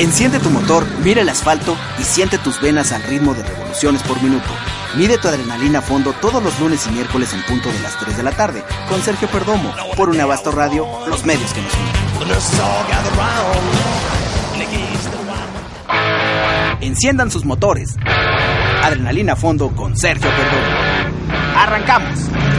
[0.00, 4.20] Enciende tu motor, mira el asfalto y siente tus venas al ritmo de revoluciones por
[4.20, 4.48] minuto.
[4.96, 8.16] Mide tu adrenalina a fondo todos los lunes y miércoles en punto de las 3
[8.16, 11.92] de la tarde con Sergio Perdomo por un Abasto Radio, los medios que nos unen.
[16.80, 17.96] Enciendan sus motores.
[18.82, 21.56] Adrenalina a fondo con Sergio Perdomo.
[21.56, 22.53] ¡Arrancamos!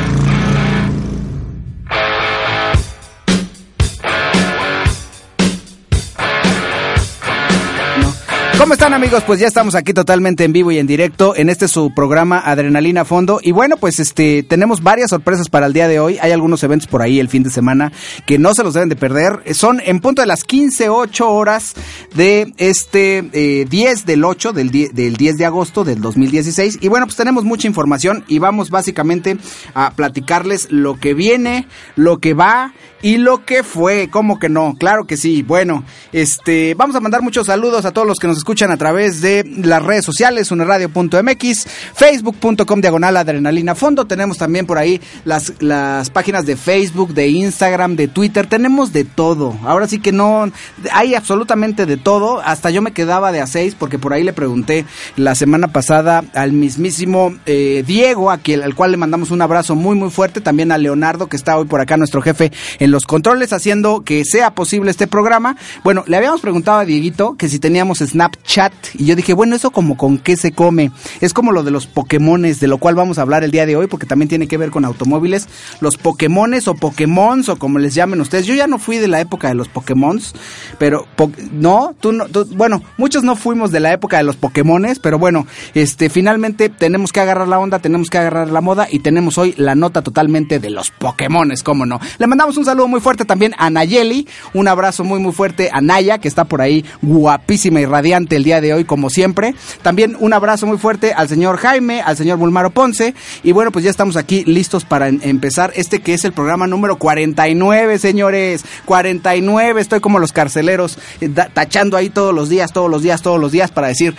[8.58, 9.24] ¿Cómo están amigos?
[9.28, 13.04] Pues ya estamos aquí totalmente en vivo y en directo en este su programa Adrenalina
[13.04, 16.18] Fondo y bueno pues este tenemos varias sorpresas para el día de hoy.
[16.22, 17.92] Hay algunos eventos por ahí el fin de semana
[18.26, 19.54] que no se los deben de perder.
[19.54, 21.74] Son en punto de las 15 8 horas
[22.16, 27.08] de este eh, 10 del 8 del, del 10 de agosto del 2016 y bueno
[27.08, 29.38] pues tenemos mucha información y vamos básicamente
[29.74, 31.68] a platicarles lo que viene,
[31.98, 32.74] lo que va
[33.06, 34.10] y lo que fue.
[34.10, 34.74] ¿Cómo que no?
[34.80, 35.44] Claro que sí.
[35.44, 39.22] Bueno, este vamos a mandar muchos saludos a todos los que nos escuchan a través
[39.22, 44.06] de las redes sociales, uneradio.mx, facebook.com diagonal adrenalina fondo.
[44.08, 48.48] Tenemos también por ahí las, las páginas de Facebook, de Instagram, de Twitter.
[48.48, 49.56] Tenemos de todo.
[49.64, 50.52] Ahora sí que no,
[50.92, 52.42] hay absolutamente de todo.
[52.44, 54.84] Hasta yo me quedaba de a seis porque por ahí le pregunté
[55.16, 59.76] la semana pasada al mismísimo eh, Diego, a quien, al cual le mandamos un abrazo
[59.76, 60.42] muy, muy fuerte.
[60.42, 64.24] También a Leonardo, que está hoy por acá, nuestro jefe en los controles, haciendo que
[64.24, 65.58] sea posible este programa.
[65.84, 69.58] Bueno, le habíamos preguntado a Dieguito que si teníamos Snap chat y yo dije, bueno,
[69.58, 70.92] eso como con qué se come.
[71.20, 73.76] Es como lo de los Pokémones, de lo cual vamos a hablar el día de
[73.76, 75.50] hoy porque también tiene que ver con automóviles.
[75.82, 78.46] Los Pokémones o Pokémons o como les llamen ustedes.
[78.46, 80.34] Yo ya no fui de la época de los Pokémons,
[80.80, 81.06] pero
[81.52, 85.48] no, tú no, bueno, muchos no fuimos de la época de los Pokémones, pero bueno,
[85.74, 89.54] este finalmente tenemos que agarrar la onda, tenemos que agarrar la moda y tenemos hoy
[89.58, 92.00] la nota totalmente de los Pokémones, cómo no.
[92.20, 95.82] Le mandamos un saludo muy fuerte también a Nayeli, un abrazo muy muy fuerte a
[95.82, 99.56] Naya que está por ahí guapísima y radiante el día de hoy, como siempre.
[99.82, 103.14] También un abrazo muy fuerte al señor Jaime, al señor Bulmaro Ponce.
[103.44, 106.98] Y bueno, pues ya estamos aquí listos para empezar este que es el programa número
[106.98, 108.66] 49, señores.
[108.86, 113.40] 49, estoy como los carceleros, eh, tachando ahí todos los días, todos los días, todos
[113.40, 114.16] los días para decir,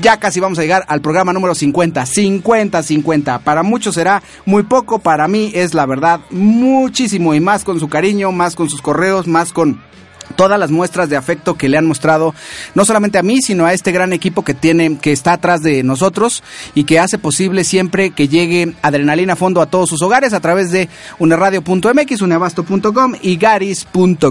[0.00, 2.06] ya casi vamos a llegar al programa número 50.
[2.06, 3.38] 50, 50.
[3.40, 7.88] Para muchos será muy poco, para mí es la verdad muchísimo y más con su
[7.98, 9.82] cariño, más con sus correos, más con
[10.36, 12.34] todas las muestras de afecto que le han mostrado
[12.74, 15.82] no solamente a mí sino a este gran equipo que tiene que está atrás de
[15.82, 16.42] nosotros
[16.74, 20.40] y que hace posible siempre que llegue adrenalina a fondo a todos sus hogares a
[20.40, 20.88] través de
[21.18, 24.22] uneradio.mx, uneabasto.com y garis.com.mx.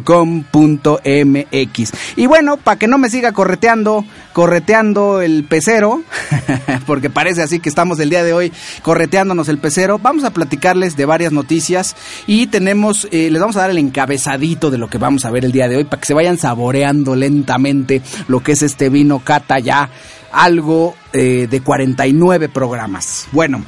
[2.15, 6.01] Y bueno, para que no me siga correteando, correteando el pecero,
[6.85, 10.95] porque parece así que estamos el día de hoy correteándonos el pecero, vamos a platicarles
[10.95, 14.97] de varias noticias y tenemos eh, les vamos a dar el encabezadito de lo que
[14.97, 18.53] vamos a ver el día de hoy para que se vayan saboreando lentamente lo que
[18.53, 19.89] es este vino cata ya
[20.31, 23.27] algo eh, de 49 programas.
[23.31, 23.63] Bueno,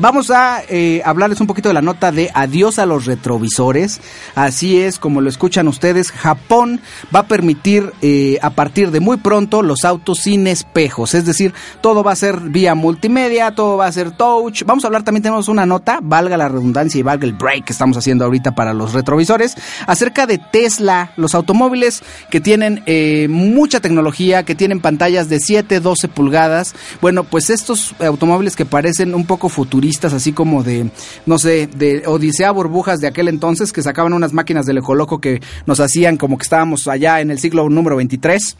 [0.00, 4.00] Vamos a eh, hablarles un poquito de la nota de adiós a los retrovisores.
[4.36, 6.80] Así es, como lo escuchan ustedes, Japón
[7.12, 11.14] va a permitir eh, a partir de muy pronto los autos sin espejos.
[11.14, 14.62] Es decir, todo va a ser vía multimedia, todo va a ser touch.
[14.64, 17.72] Vamos a hablar también, tenemos una nota, valga la redundancia y valga el break que
[17.72, 19.56] estamos haciendo ahorita para los retrovisores,
[19.88, 25.80] acerca de Tesla, los automóviles que tienen eh, mucha tecnología, que tienen pantallas de 7,
[25.80, 26.76] 12 pulgadas.
[27.00, 30.90] Bueno, pues estos automóviles que parecen un poco futuristas así como de,
[31.26, 35.40] no sé, de Odisea Burbujas de aquel entonces que sacaban unas máquinas del Ecoloco que
[35.66, 38.56] nos hacían como que estábamos allá en el siglo número 23.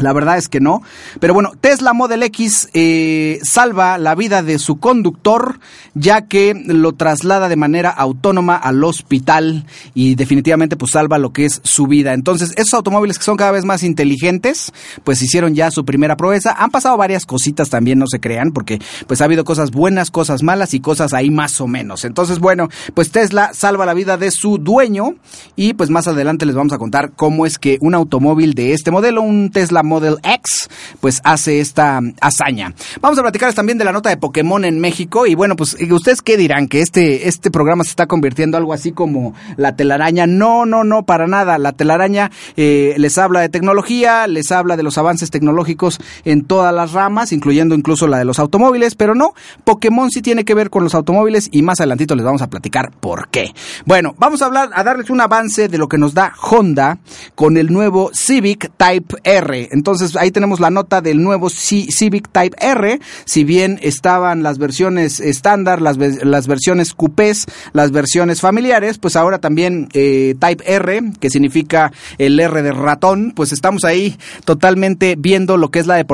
[0.00, 0.82] La verdad es que no.
[1.20, 5.60] Pero bueno, Tesla Model X eh, salva la vida de su conductor
[5.94, 11.44] ya que lo traslada de manera autónoma al hospital y definitivamente pues salva lo que
[11.44, 12.14] es su vida.
[12.14, 14.72] Entonces, esos automóviles que son cada vez más inteligentes,
[15.04, 16.52] pues hicieron ya su primera proeza.
[16.52, 20.42] Han pasado varias cositas también, no se crean, porque pues ha habido cosas buenas, cosas
[20.42, 22.04] malas y cosas ahí más o menos.
[22.04, 25.14] Entonces, bueno, pues Tesla salva la vida de su dueño
[25.56, 28.90] y pues más adelante les vamos a contar cómo es que un automóvil de este
[28.90, 30.70] modelo, un Tesla Model X,
[31.00, 32.72] pues hace esta hazaña.
[33.00, 36.22] Vamos a platicarles también de la nota de Pokémon en México y bueno, pues ustedes
[36.22, 40.26] qué dirán que este este programa se está convirtiendo algo así como la telaraña.
[40.26, 41.58] No, no, no, para nada.
[41.58, 46.72] La telaraña eh, les habla de tecnología, les habla de los avances tecnológicos en todas
[46.74, 49.34] las ramas, incluyendo incluso la de los automóviles, pero no,
[49.64, 52.92] Pokémon sí tiene que ver con los automóviles y más adelantito les vamos a platicar
[52.92, 53.52] por qué.
[53.84, 56.98] Bueno, vamos a hablar, a darles un avance de lo que nos da Honda
[57.34, 59.68] con el nuevo Civic Type R.
[59.80, 65.20] Entonces ahí tenemos la nota del nuevo Civic Type R, si bien estaban las versiones
[65.20, 71.30] estándar, las, las versiones coupés, las versiones familiares, pues ahora también eh, Type R, que
[71.30, 76.04] significa el R de ratón, pues estamos ahí totalmente viendo lo que es la,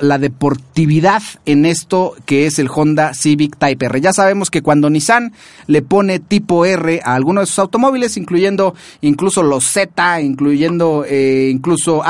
[0.00, 4.00] la deportividad en esto que es el Honda Civic Type R.
[4.00, 5.34] Ya sabemos que cuando Nissan
[5.66, 11.50] le pone tipo R a alguno de sus automóviles, incluyendo incluso los Z, incluyendo eh,
[11.52, 12.02] incluso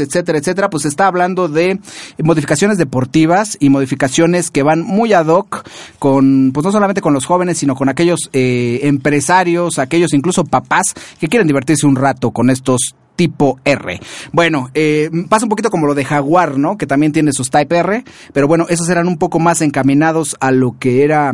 [0.00, 1.80] Etcétera, etcétera, pues está hablando de
[2.22, 5.68] modificaciones deportivas y modificaciones que van muy ad hoc
[5.98, 10.94] con, pues no solamente con los jóvenes, sino con aquellos eh, empresarios, aquellos incluso papás
[11.18, 14.00] que quieren divertirse un rato con estos tipo R.
[14.32, 16.76] Bueno, eh, pasa un poquito como lo de Jaguar, ¿no?
[16.76, 20.50] Que también tiene sus Type R, pero bueno, esos eran un poco más encaminados a
[20.50, 21.32] lo que era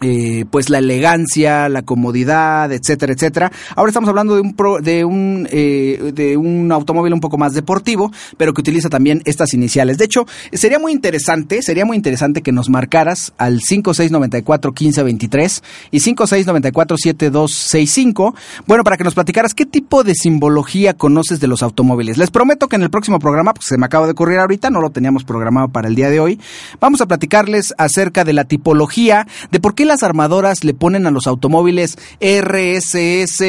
[0.00, 3.50] eh, pues la elegancia, la comodidad, etcétera, etcétera.
[3.74, 8.12] Ahora estamos hablando de un de un eh, de un automóvil un poco más deportivo,
[8.36, 9.98] pero que utiliza también estas iniciales.
[9.98, 18.34] De hecho, sería muy interesante, sería muy interesante que nos marcaras al 5694-1523 y 5694-7265,
[18.66, 22.18] bueno, para que nos platicaras qué tipo de simbología conoces de los automóviles.
[22.18, 24.80] Les prometo que en el próximo programa, pues se me acaba de ocurrir ahorita, no
[24.80, 26.38] lo teníamos programado para el día de hoy,
[26.80, 31.10] vamos a platicarles acerca de la tipología, de por qué las armadoras le ponen a
[31.10, 33.40] los automóviles RSS,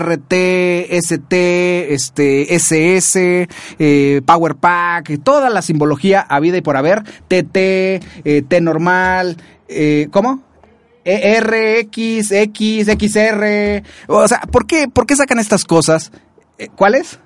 [0.00, 0.32] RT,
[0.90, 3.48] ST, este, SS,
[3.78, 9.36] eh, Power Pack, toda la simbología habida y por haber, TT, eh, T normal,
[9.68, 10.42] eh, ¿cómo?
[11.04, 16.12] E, RX, X, XR, o sea, ¿por qué, por qué sacan estas cosas?
[16.76, 17.18] ¿Cuáles?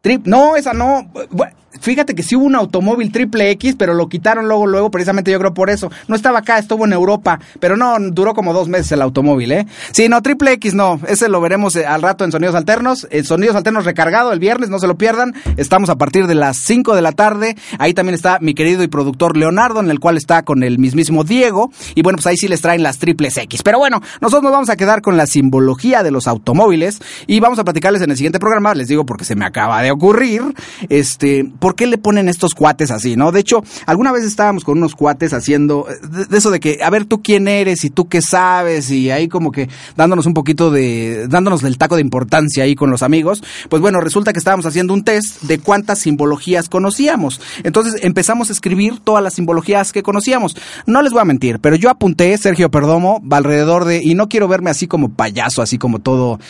[0.00, 1.10] Trip, no, esa no.
[1.80, 5.38] Fíjate que sí hubo un automóvil triple X, pero lo quitaron luego, luego, precisamente yo
[5.38, 5.90] creo por eso.
[6.08, 9.66] No estaba acá, estuvo en Europa, pero no, duró como dos meses el automóvil, ¿eh?
[9.92, 13.06] Sí, no, triple X no, ese lo veremos eh, al rato en Sonidos Alternos.
[13.24, 15.34] Sonidos Alternos recargado el viernes, no se lo pierdan.
[15.56, 17.56] Estamos a partir de las 5 de la tarde.
[17.78, 21.24] Ahí también está mi querido y productor Leonardo, en el cual está con el mismísimo
[21.24, 21.70] Diego.
[21.94, 23.62] Y bueno, pues ahí sí les traen las triples X.
[23.62, 27.58] Pero bueno, nosotros nos vamos a quedar con la simbología de los automóviles y vamos
[27.58, 30.42] a platicarles en el siguiente programa, les digo porque se me acaba de ocurrir,
[30.88, 33.30] este, ¿por qué le ponen estos cuates así, no?
[33.30, 35.86] De hecho, alguna vez estábamos con unos cuates haciendo
[36.28, 39.28] de, eso de que, a ver, tú quién eres y tú qué sabes y ahí
[39.28, 43.44] como que dándonos un poquito de, dándonos el taco de importancia ahí con los amigos.
[43.68, 47.40] Pues bueno, resulta que estábamos haciendo un test de cuántas simbologías conocíamos.
[47.62, 50.56] Entonces empezamos a escribir todas las simbologías que conocíamos.
[50.86, 54.48] No les voy a mentir, pero yo apunté, Sergio Perdomo, alrededor de, y no quiero
[54.48, 56.40] verme así como payaso, así como todo,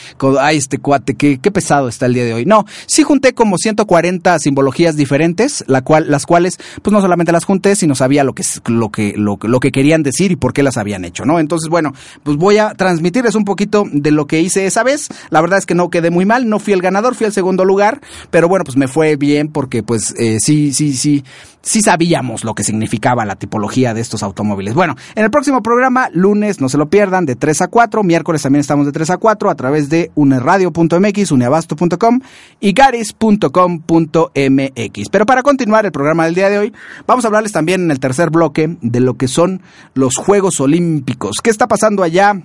[0.40, 2.46] ay, este cuate, qué, qué pesado está el día de hoy.
[2.46, 7.44] No, sí junté como 140 simbologías diferentes, la cual, las cuales, pues no solamente las
[7.44, 10.62] junté, sino sabía lo que, lo que, lo, lo que querían decir y por qué
[10.62, 11.40] las habían hecho, ¿no?
[11.40, 15.08] Entonces, bueno, pues voy a transmitirles un poquito de lo que hice esa vez.
[15.30, 17.64] La verdad es que no quedé muy mal, no fui el ganador, fui el segundo
[17.64, 18.00] lugar,
[18.30, 21.24] pero bueno, pues me fue bien porque pues eh, sí, sí, sí,
[21.62, 24.74] sí sabíamos lo que significaba la tipología de estos automóviles.
[24.74, 28.42] Bueno, en el próximo programa, lunes, no se lo pierdan, de 3 a 4, miércoles
[28.42, 32.20] también estamos de 3 a 4 a través de uneradio.mx, uneabasto.com
[32.60, 35.08] y garis.com.mx.
[35.10, 36.72] Pero para continuar el programa del día de hoy,
[37.06, 39.62] vamos a hablarles también en el tercer bloque de lo que son
[39.94, 41.36] los Juegos Olímpicos.
[41.42, 42.42] ¿Qué está pasando allá?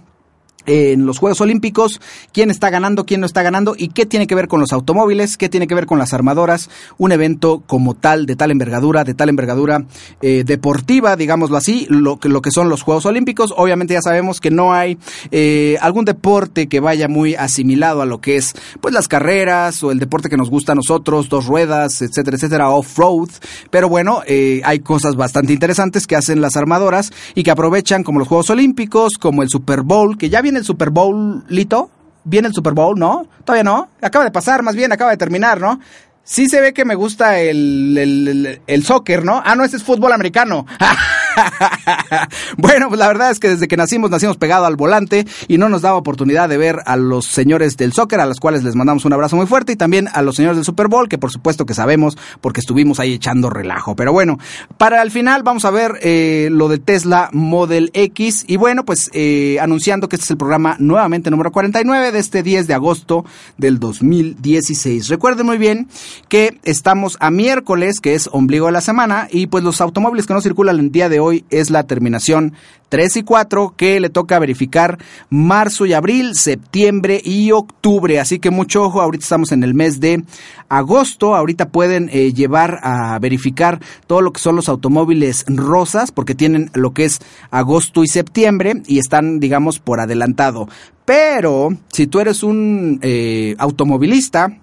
[0.68, 2.00] En los Juegos Olímpicos,
[2.32, 5.38] quién está ganando, quién no está ganando y qué tiene que ver con los automóviles,
[5.38, 9.14] qué tiene que ver con las armadoras, un evento como tal, de tal envergadura, de
[9.14, 9.86] tal envergadura
[10.22, 13.54] eh, deportiva, digámoslo así, lo que, lo que son los Juegos Olímpicos.
[13.56, 14.98] Obviamente ya sabemos que no hay
[15.32, 19.92] eh, algún deporte que vaya muy asimilado a lo que es pues las carreras o
[19.92, 23.30] el deporte que nos gusta a nosotros, dos ruedas, etcétera, etcétera, off-road.
[23.72, 28.20] Pero bueno, eh, hay cosas bastante interesantes que hacen las armadoras y que aprovechan como
[28.20, 31.90] los Juegos Olímpicos, como el Super Bowl, que ya viene el Super Bowl, Lito?
[32.24, 33.28] ¿Viene el Super Bowl, no?
[33.46, 33.90] ¿Todavía no?
[34.02, 35.80] Acaba de pasar, más bien, acaba de terminar, ¿no?
[36.24, 39.42] Sí se ve que me gusta el, el, el, soccer, ¿no?
[39.46, 40.66] Ah, no, ese es fútbol americano.
[42.58, 45.70] bueno, pues la verdad es que desde que nacimos, nacimos pegado al volante y no
[45.70, 49.06] nos daba oportunidad de ver a los señores del soccer, a los cuales les mandamos
[49.06, 51.66] un abrazo muy fuerte, y también a los señores del Super Bowl, que por supuesto
[51.66, 53.96] que sabemos porque estuvimos ahí echando relajo.
[53.96, 54.38] Pero bueno,
[54.78, 59.10] para el final vamos a ver eh, lo de Tesla Model X y bueno, pues
[59.14, 63.26] eh, anunciando que este es el programa nuevamente número 49 de este 10 de agosto
[63.58, 65.08] del 2016.
[65.10, 65.88] Recuerden muy bien
[66.30, 70.34] que estamos a miércoles, que es ombligo de la semana, y pues los automóviles que
[70.34, 72.54] no circulan el día de hoy es la terminación
[72.90, 74.98] 3 y 4 que le toca verificar
[75.30, 78.20] marzo y abril, septiembre y octubre.
[78.20, 80.24] Así que mucho ojo, ahorita estamos en el mes de
[80.70, 86.36] agosto, ahorita pueden eh, llevar a verificar todo lo que son los automóviles rosas porque
[86.36, 87.20] tienen lo que es
[87.52, 90.68] agosto y septiembre y están digamos por adelantado.
[91.06, 94.60] Pero si tú eres un eh, automovilista,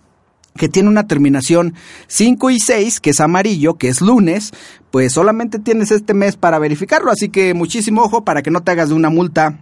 [0.57, 1.75] que tiene una terminación
[2.07, 4.53] 5 y 6, que es amarillo, que es lunes,
[4.91, 8.71] pues solamente tienes este mes para verificarlo, así que muchísimo ojo para que no te
[8.71, 9.59] hagas de una multa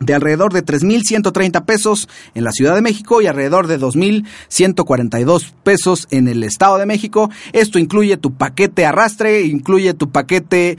[0.00, 6.06] de alrededor de 3.130 pesos en la Ciudad de México y alrededor de 2.142 pesos
[6.10, 7.30] en el Estado de México.
[7.52, 10.76] Esto incluye tu paquete arrastre, incluye tu paquete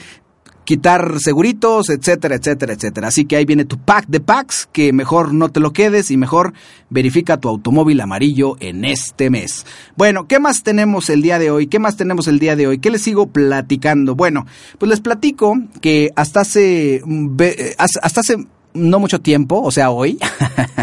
[0.68, 3.08] quitar seguritos, etcétera, etcétera, etcétera.
[3.08, 6.18] Así que ahí viene tu pack de packs, que mejor no te lo quedes y
[6.18, 6.52] mejor
[6.90, 9.66] verifica tu automóvil amarillo en este mes.
[9.96, 11.68] Bueno, ¿qué más tenemos el día de hoy?
[11.68, 12.80] ¿Qué más tenemos el día de hoy?
[12.80, 14.16] ¿Qué les sigo platicando?
[14.16, 14.46] Bueno,
[14.78, 17.38] pues les platico que hasta hace, mm,
[17.78, 18.36] hasta hace
[18.74, 20.20] no mucho tiempo, o sea, hoy,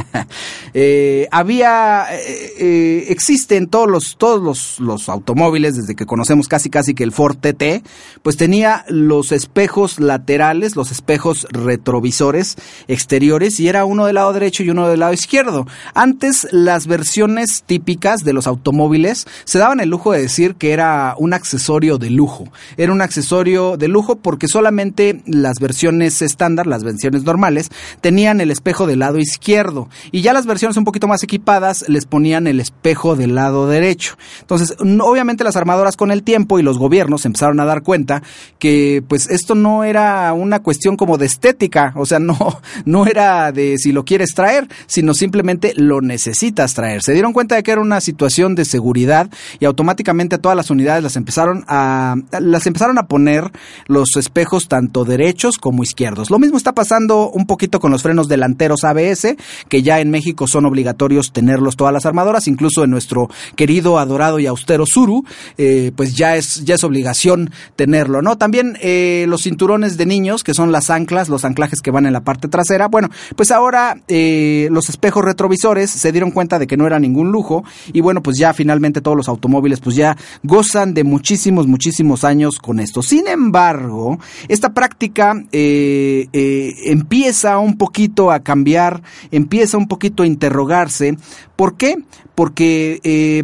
[0.75, 6.71] eh, había, eh, eh, existen todos los, todos los, los, automóviles, desde que conocemos casi
[6.71, 7.85] casi que el Ford TT,
[8.23, 12.57] pues tenía los espejos laterales, los espejos retrovisores
[12.89, 15.67] exteriores, y era uno del lado derecho y uno del lado izquierdo.
[15.95, 21.15] Antes, las versiones típicas de los automóviles se daban el lujo de decir que era
[21.19, 22.49] un accesorio de lujo.
[22.77, 28.51] Era un accesorio de lujo porque solamente las versiones estándar, las versiones normales, tenían el
[28.51, 32.61] espejo del lado izquierdo y ya las versiones un poquito más equipadas les ponían el
[32.61, 34.17] espejo del lado derecho.
[34.41, 38.23] Entonces, obviamente las armadoras con el tiempo y los gobiernos empezaron a dar cuenta
[38.59, 43.53] que pues esto no era una cuestión como de estética, o sea, no no era
[43.53, 47.03] de si lo quieres traer, sino simplemente lo necesitas traer.
[47.03, 51.03] Se dieron cuenta de que era una situación de seguridad y automáticamente todas las unidades
[51.03, 53.51] las empezaron a las empezaron a poner
[53.87, 56.31] los espejos tanto derechos como izquierdos.
[56.31, 59.37] Lo mismo está pasando un poquito con los frenos delanteros ABS,
[59.69, 64.39] que ya en México son obligatorios tenerlos todas las armadoras, incluso en nuestro querido, adorado
[64.39, 65.25] y austero Suru,
[65.59, 68.39] eh, pues ya es, ya es obligación tenerlo, ¿no?
[68.39, 72.13] También eh, los cinturones de niños, que son las anclas, los anclajes que van en
[72.13, 76.77] la parte trasera, bueno, pues ahora eh, los espejos retrovisores se dieron cuenta de que
[76.77, 80.95] no era ningún lujo y bueno, pues ya finalmente todos los automóviles pues ya gozan
[80.95, 83.03] de muchísimos, muchísimos años con esto.
[83.03, 84.19] Sin embargo,
[84.49, 91.17] esta práctica empieza un poquito a cambiar, empieza un poquito a interrogarse.
[91.57, 91.97] ¿Por qué?
[92.35, 93.43] Porque eh,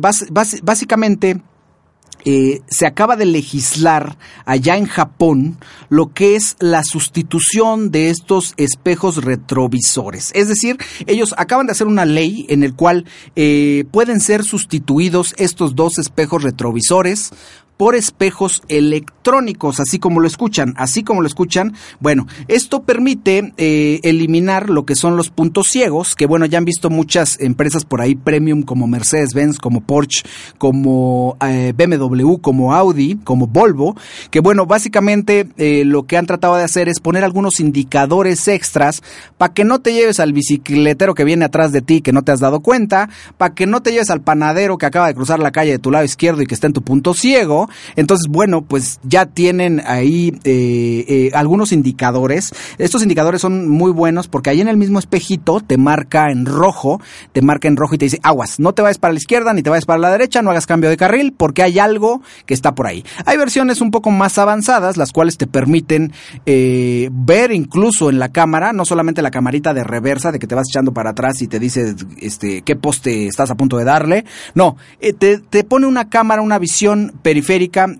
[0.62, 1.40] básicamente
[2.24, 8.54] eh, se acaba de legislar allá en Japón lo que es la sustitución de estos
[8.56, 10.30] espejos retrovisores.
[10.34, 10.76] Es decir,
[11.06, 15.98] ellos acaban de hacer una ley en el cual eh, pueden ser sustituidos estos dos
[15.98, 17.32] espejos retrovisores
[17.80, 21.72] por espejos electrónicos, así como lo escuchan, así como lo escuchan.
[21.98, 26.66] Bueno, esto permite eh, eliminar lo que son los puntos ciegos, que bueno, ya han
[26.66, 30.24] visto muchas empresas por ahí premium como Mercedes-Benz, como Porsche,
[30.58, 33.96] como eh, BMW, como Audi, como Volvo,
[34.30, 39.02] que bueno, básicamente eh, lo que han tratado de hacer es poner algunos indicadores extras
[39.38, 42.32] para que no te lleves al bicicletero que viene atrás de ti que no te
[42.32, 43.08] has dado cuenta,
[43.38, 45.90] para que no te lleves al panadero que acaba de cruzar la calle de tu
[45.90, 50.32] lado izquierdo y que está en tu punto ciego, entonces, bueno, pues ya tienen ahí
[50.44, 52.52] eh, eh, algunos indicadores.
[52.78, 57.00] Estos indicadores son muy buenos porque ahí en el mismo espejito te marca en rojo,
[57.32, 59.62] te marca en rojo y te dice, aguas, no te vayas para la izquierda ni
[59.62, 62.74] te vayas para la derecha, no hagas cambio de carril porque hay algo que está
[62.74, 63.04] por ahí.
[63.24, 66.12] Hay versiones un poco más avanzadas, las cuales te permiten
[66.46, 70.54] eh, ver incluso en la cámara, no solamente la camarita de reversa, de que te
[70.54, 74.24] vas echando para atrás y te dice este, qué poste estás a punto de darle.
[74.54, 74.76] No,
[75.18, 77.49] te, te pone una cámara, una visión periférica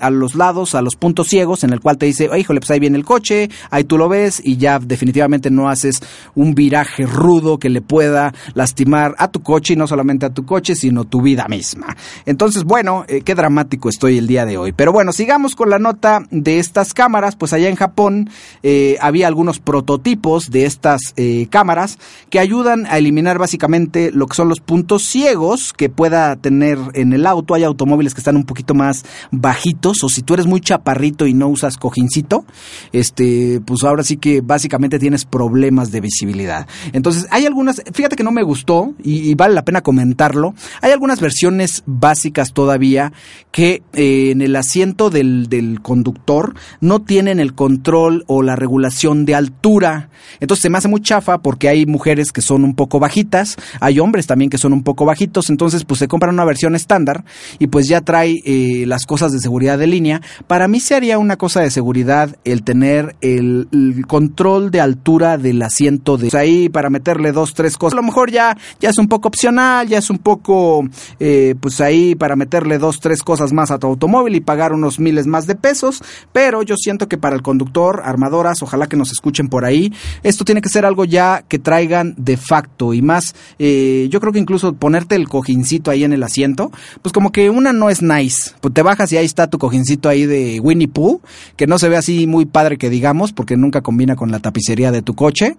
[0.00, 2.70] a los lados, a los puntos ciegos, en el cual te dice, oh, híjole, pues
[2.70, 6.00] ahí viene el coche, ahí tú lo ves y ya definitivamente no haces
[6.36, 10.44] un viraje rudo que le pueda lastimar a tu coche y no solamente a tu
[10.44, 11.96] coche, sino tu vida misma.
[12.26, 14.72] Entonces, bueno, eh, qué dramático estoy el día de hoy.
[14.72, 18.30] Pero bueno, sigamos con la nota de estas cámaras, pues allá en Japón
[18.62, 21.98] eh, había algunos prototipos de estas eh, cámaras
[22.30, 27.12] que ayudan a eliminar básicamente lo que son los puntos ciegos que pueda tener en
[27.12, 27.54] el auto.
[27.54, 29.04] Hay automóviles que están un poquito más
[29.40, 32.44] bajitos o si tú eres muy chaparrito y no usas cojincito,
[32.92, 36.66] este, pues ahora sí que básicamente tienes problemas de visibilidad.
[36.92, 41.20] Entonces, hay algunas, fíjate que no me gustó y, vale la pena comentarlo, hay algunas
[41.20, 43.12] versiones básicas todavía
[43.52, 49.24] que eh, en el asiento del, del conductor no tienen el control o la regulación
[49.24, 50.10] de altura.
[50.40, 53.98] Entonces se me hace muy chafa porque hay mujeres que son un poco bajitas, hay
[53.98, 57.24] hombres también que son un poco bajitos, entonces pues se compran una versión estándar
[57.58, 61.18] y pues ya trae eh, las cosas de seguridad de línea, para mí se haría
[61.18, 63.68] una cosa de seguridad el tener el,
[64.06, 67.94] control de altura del asiento de ahí para meterle dos, tres cosas.
[67.94, 71.80] A lo mejor ya, ya es un poco opcional, ya es un poco, eh, pues
[71.80, 75.46] ahí para meterle dos, tres cosas más a tu automóvil y pagar unos miles más
[75.46, 79.64] de pesos, pero yo siento que para el conductor, armadoras, ojalá que nos escuchen por
[79.64, 84.20] ahí, esto tiene que ser algo ya que traigan de facto y más, eh, yo
[84.20, 86.70] creo que incluso ponerte el cojincito ahí en el asiento,
[87.02, 90.08] pues como que una no es nice, pues te bajas y ahí está tu cojincito
[90.08, 91.20] ahí de Winnie Pooh,
[91.56, 94.90] que no se ve así muy padre que digamos, porque nunca combina con la tapicería
[94.90, 95.56] de tu coche,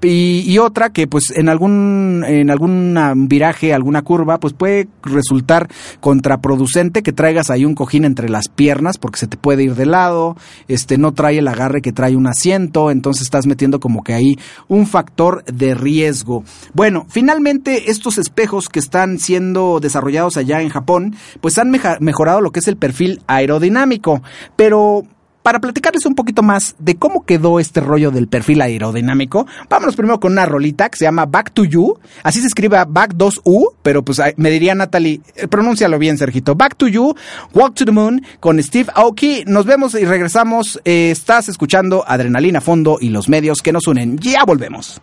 [0.00, 5.68] y, otra que pues en algún, en algún viraje, alguna curva, pues puede resultar
[6.00, 9.86] contraproducente que traigas ahí un cojín entre las piernas, porque se te puede ir de
[9.86, 10.36] lado,
[10.68, 14.38] este no trae el agarre que trae un asiento, entonces estás metiendo como que ahí
[14.68, 16.44] un factor de riesgo.
[16.74, 22.52] Bueno, finalmente estos espejos que están siendo desarrollados allá en Japón, pues han mejorado lo
[22.52, 24.22] que es el perfil aerodinámico,
[24.56, 25.04] pero
[25.48, 30.20] para platicarles un poquito más de cómo quedó este rollo del perfil aerodinámico, vámonos primero
[30.20, 31.98] con una rolita que se llama Back to You.
[32.22, 36.54] Así se escribe Back 2U, pero pues me diría Natalie, eh, pronúncialo bien, Sergito.
[36.54, 37.14] Back to You,
[37.54, 39.44] Walk to the Moon con Steve Aoki.
[39.46, 40.82] Nos vemos y regresamos.
[40.84, 44.18] Eh, estás escuchando Adrenalina Fondo y los medios que nos unen.
[44.18, 45.00] Ya volvemos.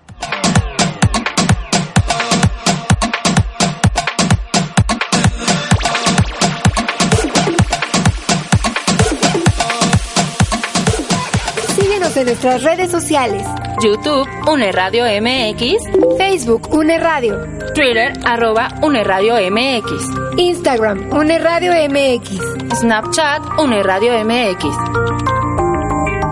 [12.18, 13.44] En nuestras redes sociales.
[13.84, 16.18] YouTube, Une Radio MX.
[16.18, 17.36] Facebook, Une Radio.
[17.74, 20.10] Twitter, arroba Une Radio MX.
[20.38, 22.78] Instagram, Une Radio MX.
[22.80, 24.66] Snapchat, Une Radio MX.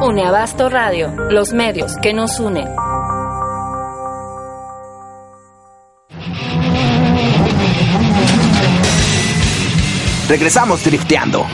[0.02, 2.68] Une Abasto Radio, los medios que nos unen.
[10.28, 11.46] Regresamos drifteando.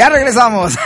[0.00, 0.78] Ya regresamos.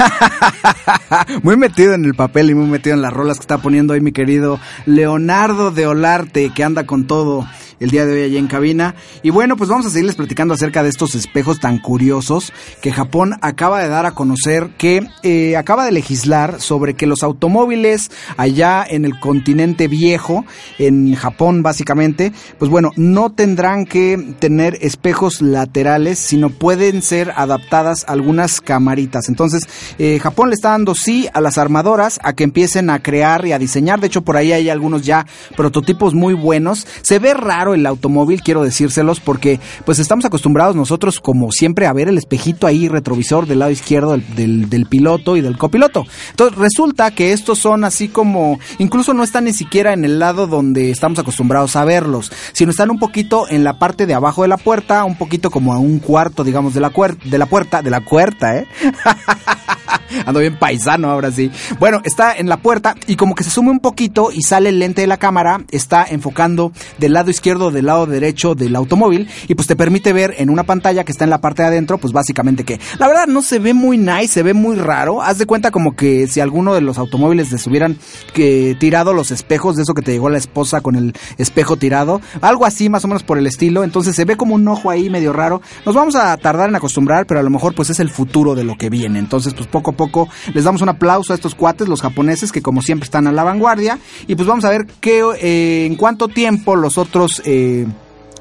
[1.44, 4.00] muy metido en el papel y muy metido en las rolas que está poniendo ahí
[4.00, 7.46] mi querido Leonardo de Olarte, que anda con todo
[7.80, 8.94] el día de hoy allá en cabina.
[9.22, 13.34] Y bueno, pues vamos a seguirles platicando acerca de estos espejos tan curiosos que Japón
[13.40, 18.84] acaba de dar a conocer que eh, acaba de legislar sobre que los automóviles allá
[18.88, 20.44] en el continente viejo,
[20.78, 28.04] en Japón básicamente, pues bueno, no tendrán que tener espejos laterales, sino pueden ser adaptadas
[28.08, 29.28] algunas camaritas.
[29.28, 29.64] Entonces,
[29.98, 33.52] eh, Japón le está dando sí a las armadoras a que empiecen a crear y
[33.52, 34.00] a diseñar.
[34.00, 36.86] De hecho, por ahí hay algunos ya prototipos muy buenos.
[37.02, 41.92] Se ve raro el automóvil, quiero decírselos, porque pues estamos acostumbrados nosotros como siempre a
[41.94, 46.04] ver el espejito ahí retrovisor del lado izquierdo del, piloto y del copiloto.
[46.30, 50.46] Entonces resulta que estos son así como, incluso no están ni siquiera en el lado
[50.46, 54.48] donde estamos acostumbrados a verlos, sino están un poquito en la parte de abajo de
[54.48, 56.92] la puerta, un poquito como a un cuarto, digamos, de la,
[57.24, 58.66] de la puerta, de la puerta, ¿eh?
[60.26, 61.50] Ando bien paisano ahora sí.
[61.78, 64.78] Bueno, está en la puerta y como que se sume un poquito y sale el
[64.78, 69.54] lente de la cámara, está enfocando del lado izquierdo, del lado derecho del automóvil y
[69.54, 72.12] pues te permite ver en una pantalla que está en la parte de adentro, pues
[72.12, 75.22] básicamente que la verdad no se ve muy nice, se ve muy raro.
[75.22, 77.96] Haz de cuenta como que si alguno de los automóviles les hubieran
[78.32, 82.20] que tirado los espejos, de eso que te llegó la esposa con el espejo tirado,
[82.40, 83.84] algo así más o menos por el estilo.
[83.84, 85.60] Entonces se ve como un ojo ahí medio raro.
[85.86, 88.64] Nos vamos a tardar en acostumbrar, pero a lo mejor pues es el futuro de
[88.64, 89.18] lo que viene.
[89.18, 92.62] Entonces pues poco a poco les damos un aplauso a estos cuates, los japoneses, que
[92.62, 93.98] como siempre están a la vanguardia.
[94.26, 97.42] Y pues vamos a ver qué, eh, en cuánto tiempo los otros...
[97.44, 97.86] Eh,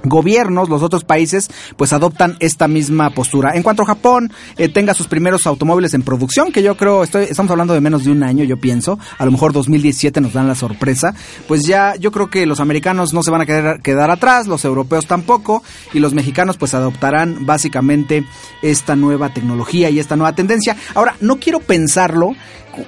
[0.04, 3.56] gobiernos, los otros países, pues adoptan esta misma postura.
[3.56, 7.52] En cuanto a Japón, eh, tenga sus primeros automóviles en producción, que yo creo, estamos
[7.52, 10.56] hablando de menos de un año, yo pienso, a lo mejor 2017 nos dan la
[10.56, 11.16] sorpresa,
[11.48, 15.08] pues ya yo creo que los americanos no se van a quedar atrás, los europeos
[15.08, 15.64] tampoco,
[15.94, 18.26] y los mexicanos pues adoptarán básicamente
[18.62, 20.76] esta nueva tecnología y esta nueva tendencia.
[20.96, 22.34] Ahora, no quiero pensarlo,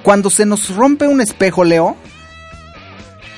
[0.02, 1.96] cuando se nos rompe un espejo, Leo,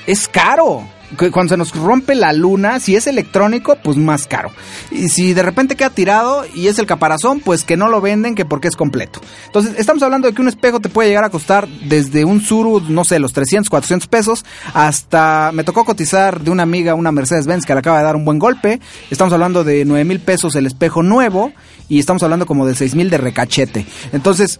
[0.05, 0.83] es caro
[1.31, 4.51] cuando se nos rompe la luna, si es electrónico, pues más caro.
[4.91, 8.35] Y si de repente queda tirado y es el caparazón, pues que no lo venden,
[8.35, 9.21] que porque es completo.
[9.47, 12.81] Entonces, estamos hablando de que un espejo te puede llegar a costar desde un Suru,
[12.87, 17.65] no sé, los 300, 400 pesos, hasta, me tocó cotizar de una amiga una Mercedes-Benz
[17.65, 18.79] que le acaba de dar un buen golpe.
[19.09, 21.51] Estamos hablando de 9 mil pesos el espejo nuevo
[21.87, 23.85] y estamos hablando como de 6 mil de recachete.
[24.11, 24.59] Entonces,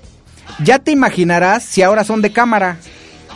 [0.63, 2.79] ya te imaginarás si ahora son de cámara.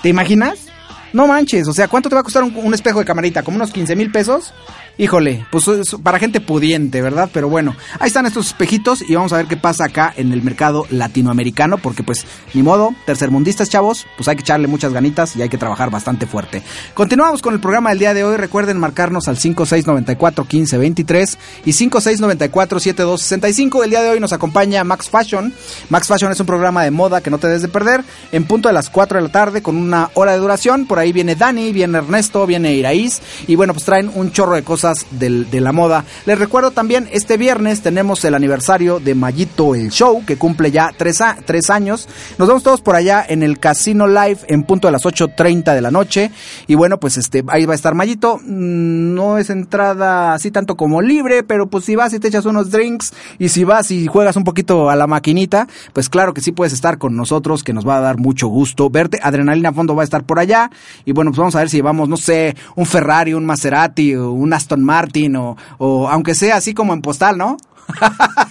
[0.01, 0.72] ¿Te imaginas?
[1.13, 3.43] No manches, o sea, ¿cuánto te va a costar un, espejo de camarita?
[3.43, 4.51] ¿Como unos 15 mil pesos?
[4.97, 7.29] Híjole, pues es para gente pudiente, ¿verdad?
[7.31, 10.41] Pero bueno, ahí están estos espejitos y vamos a ver qué pasa acá en el
[10.41, 15.43] mercado latinoamericano, porque pues ni modo, tercermundistas chavos, pues hay que echarle muchas ganitas y
[15.43, 16.63] hay que trabajar bastante fuerte.
[16.95, 22.79] Continuamos con el programa del día de hoy, recuerden marcarnos al 5694 1523 y 5694
[22.79, 23.83] 7265.
[23.83, 25.53] El día de hoy nos acompaña Max Fashion.
[25.89, 28.69] Max Fashion es un programa de moda que no te debes de perder, en punto
[28.69, 30.85] de las 4 de la tarde con una hora de duración.
[30.85, 34.63] Por ahí viene Dani, viene Ernesto, viene Iraíz y bueno, pues traen un chorro de
[34.63, 36.05] cosas de la moda.
[36.25, 40.91] Les recuerdo también, este viernes tenemos el aniversario de Mayito el Show, que cumple ya
[40.95, 42.07] tres, a, tres años.
[42.37, 45.81] Nos vemos todos por allá en el Casino Live en punto de las 8.30 de
[45.81, 46.31] la noche.
[46.67, 48.37] Y bueno, pues este ahí va a estar Mayito.
[48.37, 52.45] Mm, no es entrada así tanto como libre, pero pues si vas y te echas
[52.45, 56.41] unos drinks y si vas y juegas un poquito a la maquinita, pues claro que
[56.41, 59.19] sí puedes estar con nosotros, que nos va a dar mucho gusto verte.
[59.21, 60.71] Adrenalina Fondo va a estar por allá.
[61.05, 64.31] Y bueno, pues vamos a ver si llevamos, no sé, un Ferrari, un Maserati, o
[64.31, 67.57] un Aston Martin o, o aunque sea así como en postal, ¿no?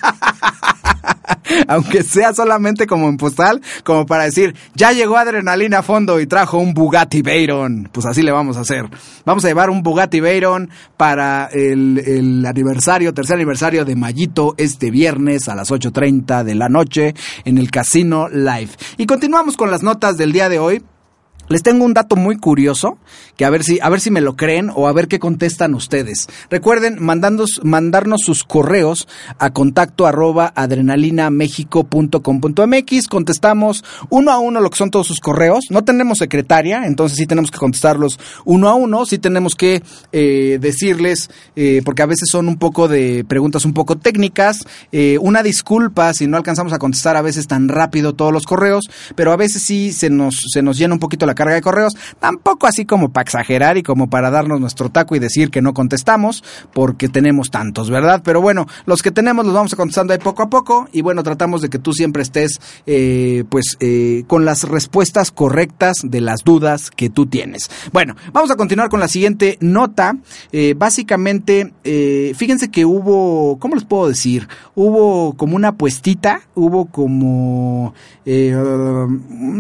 [1.69, 6.27] aunque sea solamente como en postal, como para decir, ya llegó Adrenalina a fondo y
[6.27, 7.89] trajo un Bugatti Veyron.
[7.93, 8.89] Pues así le vamos a hacer.
[9.25, 14.91] Vamos a llevar un Bugatti Veyron para el, el aniversario, tercer aniversario de Mayito este
[14.91, 18.71] viernes a las 8.30 de la noche en el Casino Live.
[18.97, 20.83] Y continuamos con las notas del día de hoy.
[21.49, 22.99] Les tengo un dato muy curioso
[23.37, 25.75] que a ver si a ver si me lo creen o a ver qué contestan
[25.75, 26.29] ustedes.
[26.51, 33.09] Recuerden mandarnos, mandarnos sus correos a contacto arroba adrenalinamexico.com.mx.
[33.09, 35.67] Contestamos uno a uno lo que son todos sus correos.
[35.71, 39.05] No tenemos secretaria, entonces sí tenemos que contestarlos uno a uno.
[39.05, 43.75] Sí tenemos que eh, decirles, eh, porque a veces son un poco de preguntas un
[43.75, 44.61] poco técnicas.
[44.93, 48.85] Eh, una disculpa si no alcanzamos a contestar a veces tan rápido todos los correos,
[49.15, 51.97] pero a veces sí se nos, se nos llena un poquito la carga de correos.
[52.21, 55.75] Tampoco así como para exagerar y como para darnos nuestro taco y decir que no
[55.75, 58.23] contestamos, porque tenemos tantos, ¿verdad?
[58.25, 61.23] Pero bueno, los que tenemos los vamos a contestando ahí poco a poco y bueno,
[61.23, 66.45] tratamos de que tú siempre estés eh, pues eh, con las respuestas correctas de las
[66.45, 67.71] dudas que tú tienes.
[67.93, 70.17] Bueno, vamos a continuar con la siguiente nota.
[70.53, 74.49] Eh, básicamente, eh, fíjense que hubo, ¿cómo les puedo decir?
[74.75, 78.55] Hubo como una puestita, hubo como, eh,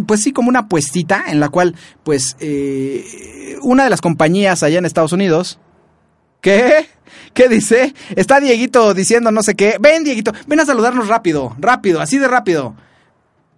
[0.07, 1.62] pues sí, como una puestita en la cual,
[2.05, 5.59] pues, eh, una de las compañías allá en Estados Unidos,
[6.41, 6.87] ¿qué?
[7.35, 7.95] ¿Qué dice?
[8.17, 9.77] Está Dieguito diciendo no sé qué.
[9.81, 12.75] Ven, Dieguito, ven a saludarnos rápido, rápido, así de rápido.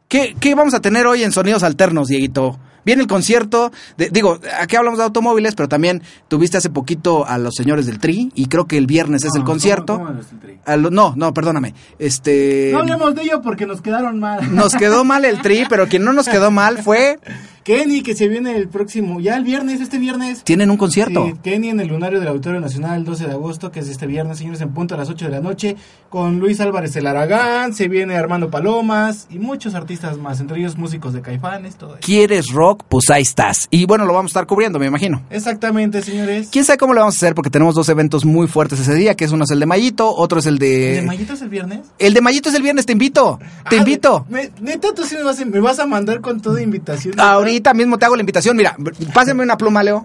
[0.09, 2.59] ¿Qué, qué vamos a tener hoy en Sonidos Alternos, Dieguito?
[2.85, 7.39] Viene el concierto, de, digo, aquí hablamos de automóviles, pero también tuviste hace poquito a
[7.39, 9.95] los señores del Tri y creo que el viernes es el concierto.
[9.95, 10.61] ¿cómo, cómo los del Tri?
[10.67, 11.75] A lo- no, no, perdóname.
[11.99, 14.55] Este No hablemos de ello porque nos quedaron mal.
[14.55, 17.19] nos quedó mal el Tri, pero quien no nos quedó mal fue
[17.65, 20.45] Kenny, que se viene el próximo, ya el viernes, este viernes.
[20.45, 21.25] tienen un concierto.
[21.27, 24.07] Sí, Kenny en el Lunario del Auditorio Nacional el 12 de agosto, que es este
[24.07, 25.75] viernes, señores, en punto a las 8 de la noche,
[26.11, 30.77] con Luis Álvarez el Aragán, se viene Armando Palomas y muchos artistas más, entre ellos
[30.77, 32.01] músicos de Caifanes, todo eso.
[32.03, 32.85] ¿Quieres rock?
[32.87, 33.67] Pues ahí estás.
[33.71, 35.23] Y bueno, lo vamos a estar cubriendo, me imagino.
[35.31, 36.49] Exactamente, señores.
[36.53, 37.35] ¿Quién sabe cómo lo vamos a hacer?
[37.35, 40.15] Porque tenemos dos eventos muy fuertes ese día, que es uno es el de Mayito,
[40.15, 40.97] otro es el de...
[40.97, 41.81] ¿De Mayito es el viernes?
[41.99, 43.39] El de Mayito es el viernes, te invito.
[43.71, 44.27] Te Ah, invito.
[44.29, 47.19] me- neta, tú sí me vas, a, me vas a mandar con toda invitación.
[47.19, 48.57] Ahorita mismo te hago la invitación.
[48.57, 48.77] Mira,
[49.13, 50.05] pásame una pluma, Leo.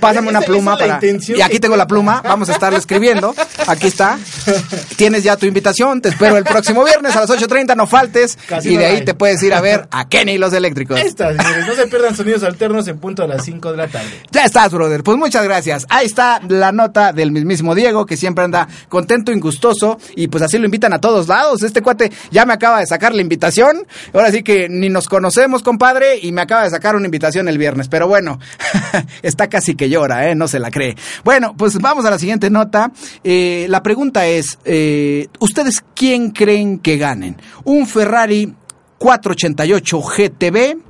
[0.00, 1.00] Pásame una pluma para.
[1.02, 2.22] Y aquí tengo la pluma.
[2.22, 3.34] Vamos a estarle escribiendo.
[3.66, 4.18] Aquí está.
[4.96, 6.00] Tienes ya tu invitación.
[6.00, 7.76] Te espero el próximo viernes a las 8.30.
[7.76, 8.38] No faltes.
[8.46, 9.04] Casi y no de ahí hay.
[9.04, 10.98] te puedes ir a ver a Kenny y los eléctricos.
[10.98, 11.66] Ahí está, señores.
[11.66, 14.08] No se pierdan sonidos alternos en punto a las 5 de la tarde.
[14.30, 15.02] Ya estás, brother.
[15.02, 15.86] Pues muchas gracias.
[15.88, 19.98] Ahí está la nota del mismísimo Diego, que siempre anda contento y gustoso.
[20.16, 21.62] Y pues así lo invitan a todos lados.
[21.62, 23.86] Este cuate ya me acaba de sacar la invitación.
[24.12, 27.58] Ahora sí que ni nos conocemos, compadre, y me acaba de sacar una invitación el
[27.58, 27.88] viernes.
[27.88, 28.38] Pero bueno,
[29.22, 30.34] está casi que llora, ¿eh?
[30.34, 30.96] No se la cree.
[31.24, 32.92] Bueno, pues vamos a la siguiente nota.
[33.24, 37.36] Eh, la pregunta es, eh, ¿ustedes quién creen que ganen?
[37.64, 38.54] ¿Un Ferrari
[38.98, 40.88] 488 GTB?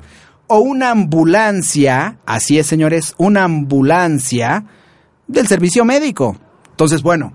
[0.49, 4.65] o una ambulancia, así es señores, una ambulancia
[5.27, 6.37] del servicio médico.
[6.71, 7.35] Entonces, bueno,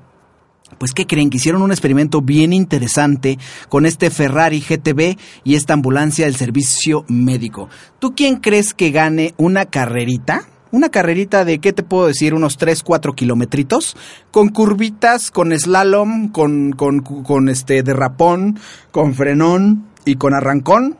[0.77, 1.29] pues ¿qué creen?
[1.29, 3.37] Que hicieron un experimento bien interesante
[3.69, 7.69] con este Ferrari GTB y esta ambulancia del servicio médico.
[7.99, 10.47] ¿Tú quién crees que gane una carrerita?
[10.71, 12.33] Una carrerita de, ¿qué te puedo decir?
[12.33, 13.95] Unos 3, 4 kilometritos,
[14.31, 20.97] con curvitas, con slalom, con, con, con este derrapón, con frenón y con arrancón.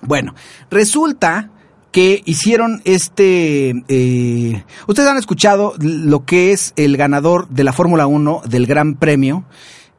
[0.00, 0.34] Bueno,
[0.70, 1.50] resulta
[1.94, 3.72] que hicieron este...
[3.86, 8.96] eh, Ustedes han escuchado lo que es el ganador de la Fórmula 1 del Gran
[8.96, 9.44] Premio,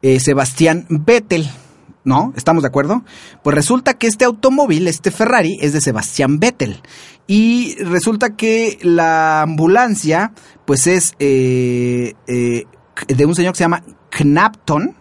[0.02, 1.48] eh, Sebastián Vettel.
[2.04, 2.34] ¿No?
[2.36, 3.02] ¿Estamos de acuerdo?
[3.42, 6.82] Pues resulta que este automóvil, este Ferrari, es de Sebastián Vettel.
[7.26, 10.32] Y resulta que la ambulancia,
[10.66, 14.94] pues es eh, de un señor que se llama Knapton,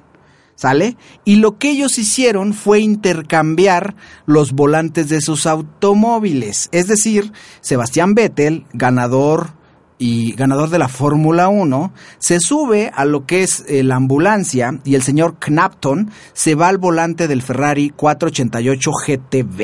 [0.55, 0.97] ¿sale?
[1.23, 6.69] Y lo que ellos hicieron fue intercambiar los volantes de sus automóviles.
[6.71, 9.49] Es decir, Sebastián Vettel, ganador
[9.97, 14.79] y ganador de la Fórmula 1, se sube a lo que es eh, la ambulancia
[14.83, 19.61] y el señor Knapton se va al volante del Ferrari 488 GTB.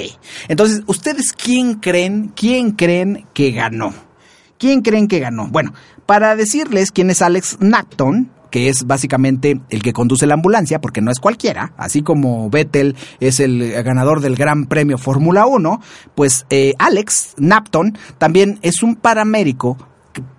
[0.47, 3.93] Entonces, ¿ustedes quién creen, quién creen que ganó?
[4.58, 5.47] ¿Quién creen que ganó?
[5.47, 5.73] Bueno,
[6.06, 11.01] para decirles quién es Alex Knapton, que es básicamente el que conduce la ambulancia, porque
[11.01, 15.81] no es cualquiera, así como Vettel es el ganador del Gran Premio Fórmula 1,
[16.13, 19.77] pues eh, Alex Napton también es un paramédico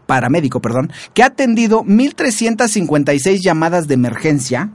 [0.07, 4.70] paramédico, perdón, que ha atendido 1.356 llamadas de emergencia,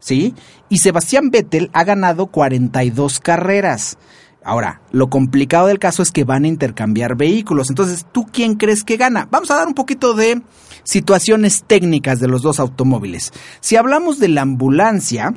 [0.00, 0.34] ¿sí?
[0.68, 3.96] Y Sebastián Vettel ha ganado 42 carreras.
[4.44, 7.70] Ahora, lo complicado del caso es que van a intercambiar vehículos.
[7.70, 9.28] Entonces, ¿tú quién crees que gana?
[9.30, 10.42] Vamos a dar un poquito de
[10.84, 13.32] situaciones técnicas de los dos automóviles.
[13.60, 15.34] Si hablamos de la ambulancia,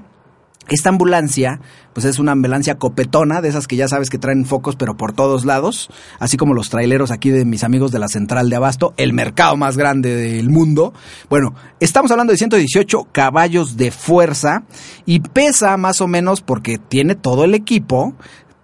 [0.67, 1.59] esta ambulancia,
[1.93, 5.13] pues es una ambulancia copetona, de esas que ya sabes que traen focos, pero por
[5.13, 8.93] todos lados, así como los traileros aquí de mis amigos de la central de Abasto,
[8.97, 10.93] el mercado más grande del mundo.
[11.29, 14.63] Bueno, estamos hablando de 118 caballos de fuerza
[15.05, 18.15] y pesa más o menos, porque tiene todo el equipo,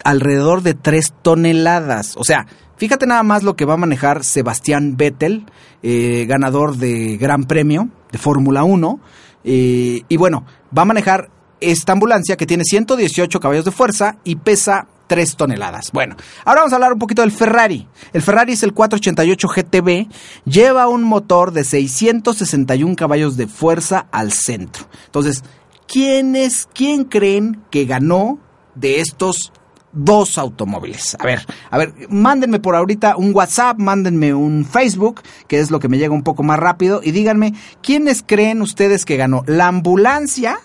[0.04, 2.16] alrededor de 3 toneladas.
[2.18, 2.48] O sea,
[2.82, 5.46] fíjate nada más lo que va a manejar Sebastián Vettel,
[5.84, 9.00] eh, ganador de Gran Premio de Fórmula 1.
[9.44, 14.38] Eh, y bueno, va a manejar esta ambulancia que tiene 118 caballos de fuerza y
[14.38, 15.92] pesa 3 toneladas.
[15.92, 17.88] Bueno, ahora vamos a hablar un poquito del Ferrari.
[18.14, 20.08] El Ferrari es el 488 GTB,
[20.46, 24.88] lleva un motor de 661 caballos de fuerza al centro.
[25.06, 25.44] Entonces,
[25.88, 28.40] ¿quién es, quién creen que ganó
[28.74, 29.54] de estos
[29.94, 31.16] dos automóviles.
[31.20, 35.80] A ver, a ver, mándenme por ahorita un WhatsApp, mándenme un Facebook, que es lo
[35.80, 39.44] que me llega un poco más rápido, y díganme, ¿quiénes creen ustedes que ganó?
[39.48, 40.58] ¿La ambulancia?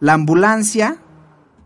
[0.00, 0.98] ¿La ambulancia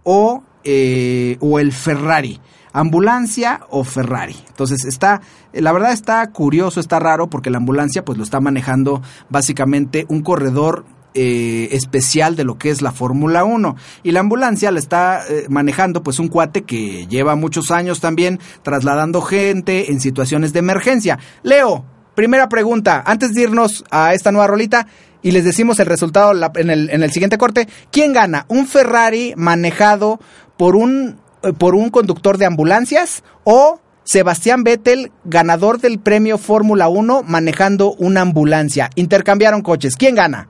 [0.04, 2.40] o, eh, o el Ferrari?
[2.72, 4.36] ambulancia o Ferrari.
[4.48, 5.20] Entonces está,
[5.52, 10.22] la verdad está curioso, está raro porque la ambulancia pues lo está manejando básicamente un
[10.22, 15.20] corredor eh, especial de lo que es la Fórmula 1 y la ambulancia la está
[15.28, 20.60] eh, manejando pues un cuate que lleva muchos años también trasladando gente en situaciones de
[20.60, 21.18] emergencia.
[21.42, 24.86] Leo, primera pregunta, antes de irnos a esta nueva rolita
[25.22, 28.46] y les decimos el resultado en el, en el siguiente corte, ¿quién gana?
[28.48, 30.18] ¿Un Ferrari manejado
[30.56, 36.88] por un, eh, por un conductor de ambulancias o Sebastián Vettel, ganador del premio Fórmula
[36.88, 38.90] 1, manejando una ambulancia?
[38.94, 39.94] Intercambiaron coches.
[39.96, 40.48] ¿Quién gana?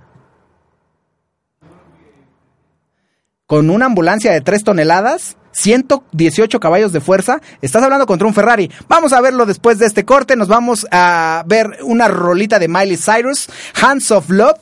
[3.53, 8.71] Con una ambulancia de 3 toneladas, 118 caballos de fuerza, estás hablando contra un Ferrari.
[8.89, 12.97] Vamos a verlo después de este corte, nos vamos a ver una rolita de Miley
[12.97, 14.59] Cyrus, Hands of Love.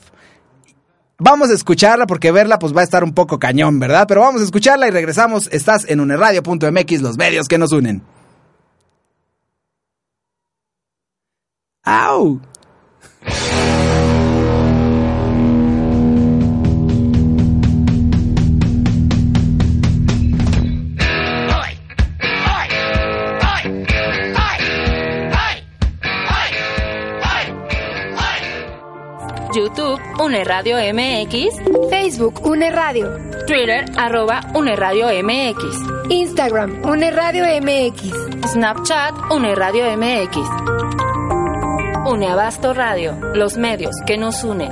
[1.19, 4.07] Vamos a escucharla porque verla pues va a estar un poco cañón, ¿verdad?
[4.09, 5.47] Pero vamos a escucharla y regresamos.
[5.53, 8.03] Estás en uneradio.mx, los medios que nos unen.
[11.85, 12.41] ¡Au!
[29.53, 31.89] YouTube, Une Radio MX.
[31.89, 33.07] Facebook, Une Radio.
[33.45, 35.75] Twitter, arroba Une Radio MX.
[36.09, 38.47] Instagram, Une Radio MX.
[38.47, 40.37] Snapchat, Une Radio MX.
[42.11, 44.71] Une Abasto Radio, los medios que nos unen.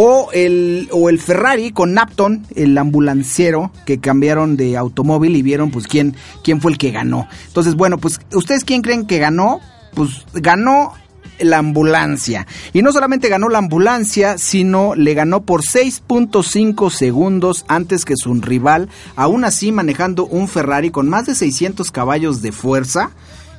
[0.00, 5.72] O el, o el Ferrari con Napton, el ambulanciero, que cambiaron de automóvil y vieron
[5.72, 7.26] pues quién, quién fue el que ganó.
[7.48, 9.60] Entonces, bueno, pues, ¿ustedes quién creen que ganó?
[9.94, 10.92] Pues ganó
[11.40, 12.46] la ambulancia.
[12.72, 18.34] Y no solamente ganó la ambulancia, sino le ganó por 6.5 segundos antes que su
[18.34, 23.10] rival, aún así manejando un Ferrari con más de 600 caballos de fuerza,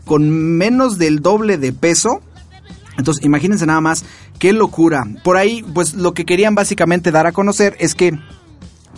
[0.05, 2.21] con menos del doble de peso.
[2.99, 4.05] Entonces, imagínense nada más,
[4.37, 5.03] qué locura.
[5.23, 8.19] Por ahí, pues lo que querían básicamente dar a conocer es que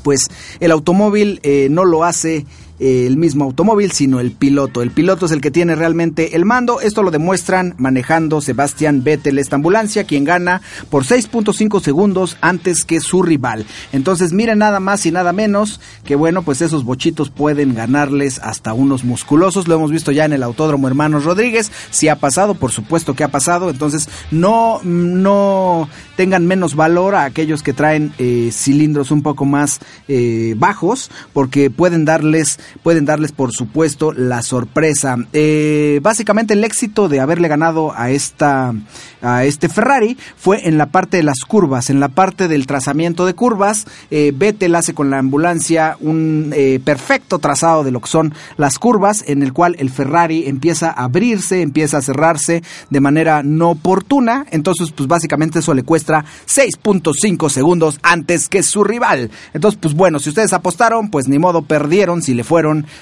[0.04, 0.28] pues
[0.60, 2.46] el automóvil eh, no lo hace
[2.82, 4.82] el mismo automóvil, sino el piloto.
[4.82, 6.82] El piloto es el que tiene realmente el mando.
[6.82, 13.00] Esto lo demuestran manejando Sebastián Vettel esta ambulancia, quien gana por 6.5 segundos antes que
[13.00, 13.66] su rival.
[13.92, 18.74] Entonces, miren nada más y nada menos que bueno, pues esos bochitos pueden ganarles hasta
[18.74, 19.68] unos musculosos.
[19.68, 21.72] Lo hemos visto ya en el Autódromo Hermanos Rodríguez.
[21.92, 23.70] Si ha pasado, por supuesto que ha pasado.
[23.70, 29.80] Entonces, no, no tengan menos valor a aquellos que traen eh, cilindros un poco más
[30.08, 35.18] eh, bajos, porque pueden darles, pueden darles por supuesto la sorpresa.
[35.34, 38.74] Eh, básicamente el éxito de haberle ganado a esta,
[39.22, 43.26] a este Ferrari fue en la parte de las curvas, en la parte del trazamiento
[43.26, 43.86] de curvas.
[44.10, 48.80] Eh, Vettel hace con la ambulancia un eh, perfecto trazado de lo que son las
[48.80, 53.72] curvas, en el cual el Ferrari empieza a abrirse, empieza a cerrarse de manera no
[53.72, 54.46] oportuna.
[54.52, 59.32] Entonces, pues básicamente eso le cuesta 6.5 segundos antes que su rival.
[59.54, 62.61] Entonces, pues bueno, si ustedes apostaron, pues ni modo perdieron si le fueron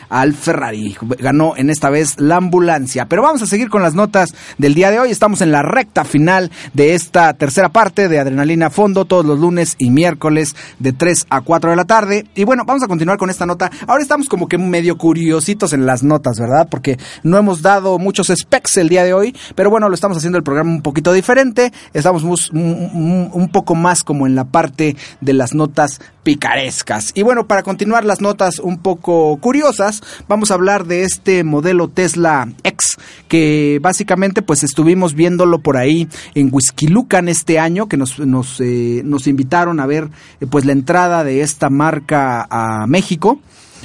[0.09, 0.95] al Ferrari.
[1.19, 3.07] Ganó en esta vez la ambulancia.
[3.07, 5.11] Pero vamos a seguir con las notas del día de hoy.
[5.11, 9.39] Estamos en la recta final de esta tercera parte de Adrenalina a Fondo, todos los
[9.39, 12.25] lunes y miércoles de 3 a 4 de la tarde.
[12.35, 13.69] Y bueno, vamos a continuar con esta nota.
[13.87, 16.67] Ahora estamos como que medio curiositos en las notas, ¿verdad?
[16.69, 20.37] Porque no hemos dado muchos specs el día de hoy, pero bueno, lo estamos haciendo
[20.37, 21.71] el programa un poquito diferente.
[21.93, 27.11] Estamos un poco más como en la parte de las notas picarescas.
[27.15, 31.87] Y bueno, para continuar las notas un poco curiosas, vamos a hablar de este modelo
[31.87, 38.19] Tesla X, que básicamente pues estuvimos viéndolo por ahí en Huizquilucan este año, que nos,
[38.19, 43.39] nos, eh, nos invitaron a ver eh, pues la entrada de esta marca a México.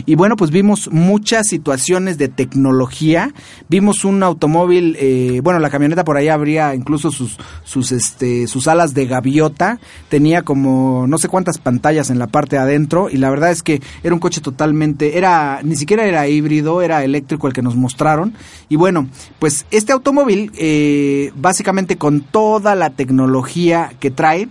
[0.07, 3.33] Y bueno, pues vimos muchas situaciones de tecnología.
[3.69, 8.69] Vimos un automóvil, eh, bueno, la camioneta por ahí abría incluso sus, sus, este, sus
[8.69, 9.79] alas de gaviota.
[10.09, 13.09] Tenía como no sé cuántas pantallas en la parte de adentro.
[13.11, 17.05] Y la verdad es que era un coche totalmente, era, ni siquiera era híbrido, era
[17.05, 18.35] eléctrico el que nos mostraron.
[18.69, 24.49] Y bueno, pues este automóvil, eh, básicamente con toda la tecnología que trae,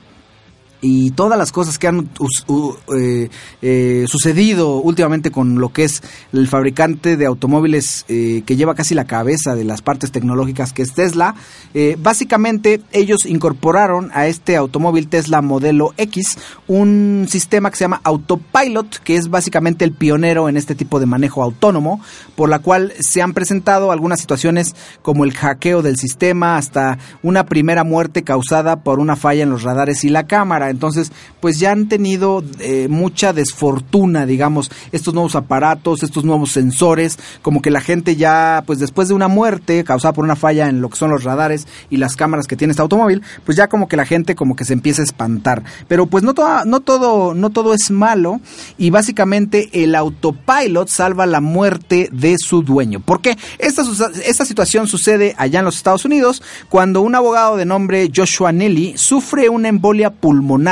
[0.84, 3.30] y todas las cosas que han us- u- eh,
[3.62, 8.94] eh, sucedido últimamente con lo que es el fabricante de automóviles eh, que lleva casi
[8.94, 11.36] la cabeza de las partes tecnológicas que es Tesla,
[11.74, 18.02] eh, básicamente ellos incorporaron a este automóvil Tesla modelo X un sistema que se llama
[18.04, 22.02] Autopilot, que es básicamente el pionero en este tipo de manejo autónomo,
[22.36, 27.46] por la cual se han presentado algunas situaciones como el hackeo del sistema hasta una
[27.46, 30.73] primera muerte causada por una falla en los radares y la cámara.
[30.74, 37.18] Entonces, pues ya han tenido eh, mucha desfortuna, digamos, estos nuevos aparatos, estos nuevos sensores,
[37.42, 40.82] como que la gente ya, pues después de una muerte causada por una falla en
[40.82, 43.88] lo que son los radares y las cámaras que tiene este automóvil, pues ya como
[43.88, 45.64] que la gente como que se empieza a espantar.
[45.88, 48.42] Pero pues no, toda- no todo, no todo es malo
[48.78, 53.00] y básicamente el autopilot salva la muerte de su dueño.
[53.00, 53.38] ¿Por qué?
[53.60, 53.84] Esta,
[54.26, 58.94] esta situación sucede allá en los Estados Unidos cuando un abogado de nombre Joshua Nelly
[58.98, 60.63] sufre una embolia pulmonar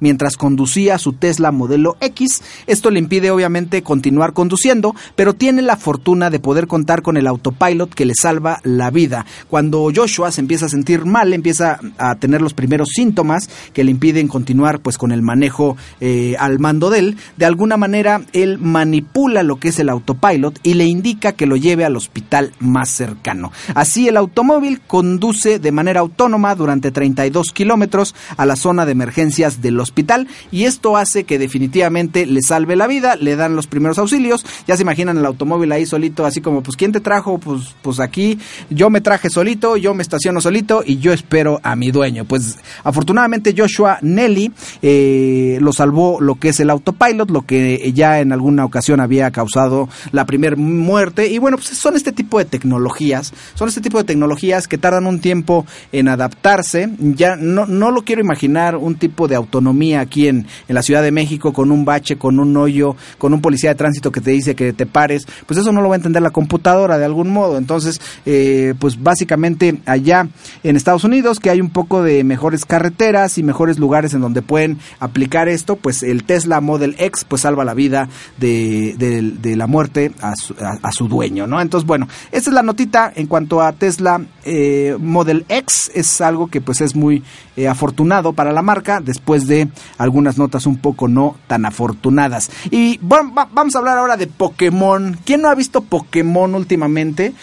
[0.00, 2.42] mientras conducía su Tesla modelo X.
[2.66, 7.26] Esto le impide obviamente continuar conduciendo, pero tiene la fortuna de poder contar con el
[7.26, 9.26] autopilot que le salva la vida.
[9.48, 13.90] Cuando Joshua se empieza a sentir mal, empieza a tener los primeros síntomas que le
[13.90, 18.58] impiden continuar pues con el manejo eh, al mando de él, de alguna manera él
[18.58, 22.90] manipula lo que es el autopilot y le indica que lo lleve al hospital más
[22.90, 23.52] cercano.
[23.74, 29.37] Así el automóvil conduce de manera autónoma durante 32 kilómetros a la zona de emergencia
[29.38, 33.98] del hospital y esto hace que definitivamente le salve la vida, le dan los primeros
[33.98, 37.38] auxilios, ya se imaginan el automóvil ahí solito, así como pues ¿quién te trajo?
[37.38, 41.76] Pues, pues aquí yo me traje solito, yo me estaciono solito y yo espero a
[41.76, 42.24] mi dueño.
[42.24, 44.50] Pues afortunadamente Joshua Nelly
[44.82, 49.30] eh, lo salvó lo que es el autopilot, lo que ya en alguna ocasión había
[49.30, 53.98] causado la primera muerte y bueno, pues son este tipo de tecnologías, son este tipo
[53.98, 58.96] de tecnologías que tardan un tiempo en adaptarse, ya no, no lo quiero imaginar un
[58.96, 62.96] tipo de autonomía aquí en, la Ciudad de México con un bache, con un hoyo,
[63.18, 65.88] con un policía de tránsito que te dice que te pares, pues eso no lo
[65.88, 67.58] va a entender la computadora de algún modo.
[67.58, 70.28] Entonces, eh, pues básicamente allá
[70.62, 74.42] en Estados Unidos, que hay un poco de mejores carreteras y mejores lugares en donde
[74.42, 78.08] pueden aplicar esto, pues el Tesla Model X pues salva la vida
[78.38, 81.60] de, de- de la muerte a su, a- a su dueño, ¿no?
[81.60, 86.46] Entonces, bueno, esta es la notita en cuanto a Tesla eh, Model X, es algo
[86.48, 87.22] que pues es muy
[87.56, 89.66] eh, afortunado para la marca después de
[89.98, 92.50] algunas notas un poco no tan afortunadas.
[92.70, 95.18] Y bueno, va- vamos a hablar ahora de Pokémon.
[95.24, 97.34] ¿Quién no ha visto Pokémon últimamente?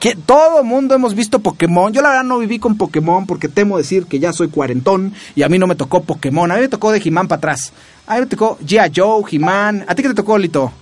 [0.00, 1.92] que todo mundo hemos visto Pokémon.
[1.92, 5.42] Yo la verdad no viví con Pokémon porque temo decir que ya soy cuarentón y
[5.44, 6.50] a mí no me tocó Pokémon.
[6.50, 7.72] A mí me tocó de He-Man para atrás.
[8.08, 8.90] A mí me tocó G.I.
[8.96, 9.84] Joe, He-Man.
[9.86, 10.72] ¿A ti qué te tocó, Lito?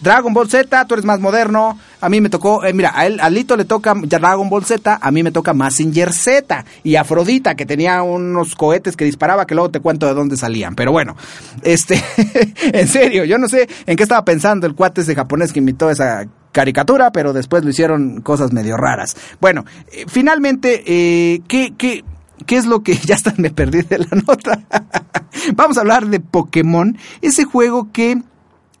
[0.00, 1.78] Dragon Ball Z, tú eres más moderno.
[2.00, 4.98] A mí me tocó, eh, mira, a él, a Lito le toca Dragon Ball Z,
[5.00, 9.54] a mí me toca Massinger Z y Afrodita, que tenía unos cohetes que disparaba, que
[9.54, 10.74] luego te cuento de dónde salían.
[10.74, 11.16] Pero bueno,
[11.62, 12.02] este,
[12.72, 15.90] en serio, yo no sé en qué estaba pensando el cuate ese japonés que imitó
[15.90, 19.16] esa caricatura, pero después lo hicieron cosas medio raras.
[19.40, 22.04] Bueno, eh, finalmente, eh, ¿qué, qué,
[22.46, 24.60] ¿Qué es lo que ya hasta me perdí de la nota?
[25.54, 28.22] Vamos a hablar de Pokémon, ese juego que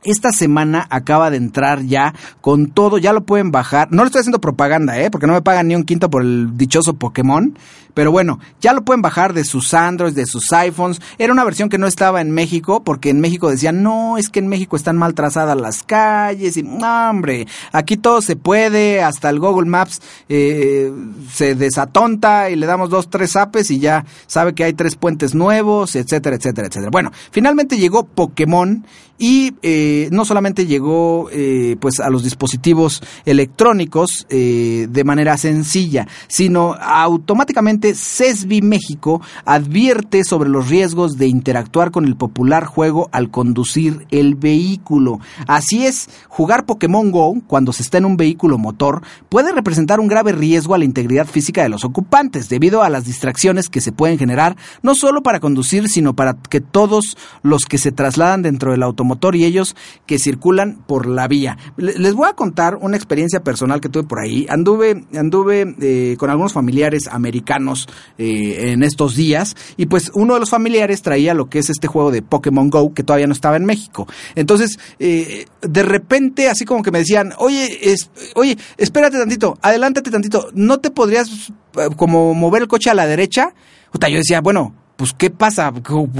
[0.04, 3.88] esta semana acaba de entrar ya con todo, ya lo pueden bajar.
[3.90, 5.10] No le estoy haciendo propaganda, ¿eh?
[5.10, 7.56] Porque no me pagan ni un quinto por el dichoso Pokémon.
[7.94, 11.00] Pero bueno, ya lo pueden bajar de sus Androids, de sus iPhones.
[11.18, 14.40] Era una versión que no estaba en México, porque en México decían, no, es que
[14.40, 16.56] en México están mal trazadas las calles.
[16.56, 20.92] Y, hombre, aquí todo se puede, hasta el Google Maps eh,
[21.32, 25.34] se desatonta y le damos dos, tres apes y ya sabe que hay tres puentes
[25.34, 26.90] nuevos, etcétera, etcétera, etcétera.
[26.90, 28.84] Bueno, finalmente llegó Pokémon
[29.20, 36.08] y eh, no solamente llegó eh, pues a los dispositivos electrónicos eh, de manera sencilla,
[36.26, 43.30] sino automáticamente CESBI México advierte sobre los riesgos de interactuar con el popular juego al
[43.30, 45.18] conducir el vehículo.
[45.46, 50.08] Así es, jugar Pokémon Go cuando se está en un vehículo motor puede representar un
[50.08, 53.92] grave riesgo a la integridad física de los ocupantes debido a las distracciones que se
[53.92, 58.72] pueden generar no solo para conducir, sino para que todos los que se trasladan dentro
[58.72, 59.76] del automotor y ellos
[60.06, 61.58] que circulan por la vía.
[61.76, 64.46] Le- Les voy a contar una experiencia personal que tuve por ahí.
[64.48, 67.69] Anduve, anduve eh, con algunos familiares americanos
[68.18, 71.86] eh, en estos días y pues uno de los familiares traía lo que es este
[71.86, 74.06] juego de Pokémon Go que todavía no estaba en México.
[74.34, 77.94] Entonces, eh, de repente, así como que me decían, oye,
[78.34, 83.06] oye, espérate tantito, adelántate tantito, ¿no te podrías eh, como mover el coche a la
[83.06, 83.54] derecha?
[83.92, 85.72] Puta, yo decía, bueno, pues ¿qué pasa?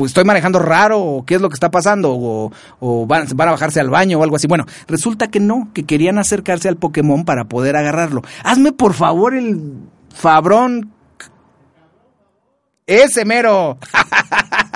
[0.06, 2.14] ¿Estoy manejando raro o qué es lo que está pasando?
[2.14, 4.46] ¿O, o van, van a bajarse al baño o algo así?
[4.46, 8.22] Bueno, resulta que no, que querían acercarse al Pokémon para poder agarrarlo.
[8.42, 9.60] Hazme por favor el
[10.14, 10.92] fabrón.
[12.90, 13.78] Ese mero.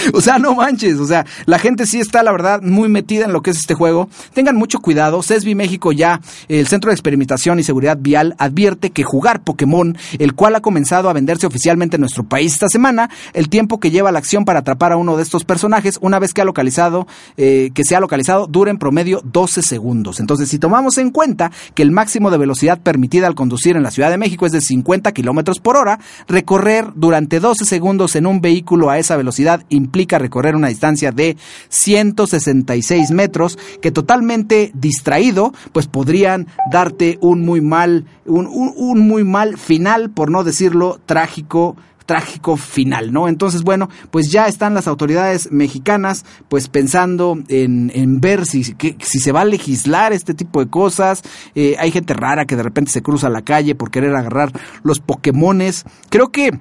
[0.12, 3.32] O sea, no manches, o sea, la gente sí está, la verdad, muy metida en
[3.32, 4.08] lo que es este juego.
[4.34, 5.22] Tengan mucho cuidado.
[5.22, 10.34] CESBI México ya, el Centro de Experimentación y Seguridad Vial, advierte que jugar Pokémon, el
[10.34, 14.12] cual ha comenzado a venderse oficialmente en nuestro país esta semana, el tiempo que lleva
[14.12, 17.70] la acción para atrapar a uno de estos personajes, una vez que ha localizado, eh,
[17.74, 20.20] que se ha localizado, dura en promedio 12 segundos.
[20.20, 23.90] Entonces, si tomamos en cuenta que el máximo de velocidad permitida al conducir en la
[23.90, 28.40] Ciudad de México es de 50 kilómetros por hora, recorrer durante 12 segundos en un
[28.40, 31.36] vehículo a esa velocidad implica recorrer una distancia de
[31.68, 39.24] 166 metros que totalmente distraído pues podrían darte un muy mal un, un- un muy
[39.24, 41.76] mal final por no decirlo trágico
[42.06, 43.28] trágico final, ¿no?
[43.28, 48.96] Entonces, bueno, pues ya están las autoridades mexicanas, pues pensando en, en ver si, que-
[49.00, 51.22] si se va a legislar este tipo de cosas.
[51.54, 54.50] Eh, hay gente rara que de repente se cruza la calle por querer agarrar
[54.82, 55.84] los Pokémones.
[56.08, 56.58] Creo que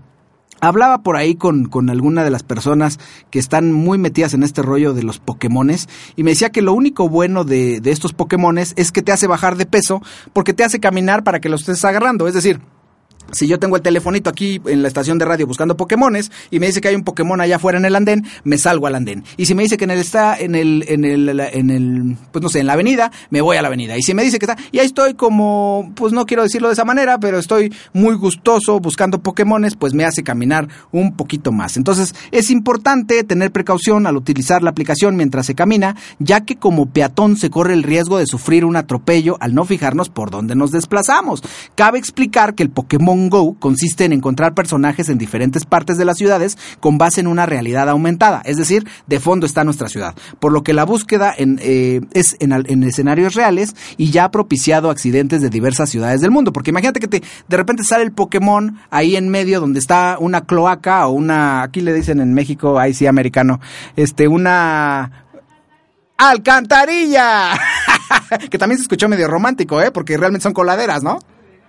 [0.61, 2.99] Hablaba por ahí con, con alguna de las personas
[3.29, 6.73] que están muy metidas en este rollo de los Pokémones y me decía que lo
[6.73, 10.01] único bueno de, de estos Pokémones es que te hace bajar de peso
[10.33, 12.27] porque te hace caminar para que los estés agarrando.
[12.27, 12.59] Es decir,
[13.33, 16.67] si yo tengo el telefonito aquí en la estación de radio buscando Pokémones y me
[16.67, 19.23] dice que hay un Pokémon allá afuera en el andén, me salgo al andén.
[19.37, 22.41] Y si me dice que en el está en el en el en el pues
[22.41, 23.97] no sé, en la avenida, me voy a la avenida.
[23.97, 26.73] Y si me dice que está y ahí estoy como pues no quiero decirlo de
[26.73, 31.77] esa manera, pero estoy muy gustoso buscando Pokémones, pues me hace caminar un poquito más.
[31.77, 36.87] Entonces, es importante tener precaución al utilizar la aplicación mientras se camina, ya que como
[36.87, 40.71] peatón se corre el riesgo de sufrir un atropello al no fijarnos por dónde nos
[40.71, 41.41] desplazamos.
[41.75, 46.17] Cabe explicar que el Pokémon Go consiste en encontrar personajes en diferentes partes de las
[46.17, 50.53] ciudades con base en una realidad aumentada, es decir, de fondo está nuestra ciudad, por
[50.53, 54.89] lo que la búsqueda en, eh, es en, en escenarios reales y ya ha propiciado
[54.89, 58.79] accidentes de diversas ciudades del mundo, porque imagínate que te, de repente sale el Pokémon
[58.89, 62.93] ahí en medio donde está una cloaca o una, aquí le dicen en México, ahí
[62.93, 63.59] sí americano,
[63.95, 65.25] este, una
[66.17, 67.53] alcantarilla.
[68.49, 69.91] que también se escuchó medio romántico, ¿eh?
[69.91, 71.19] Porque realmente son coladeras, ¿no?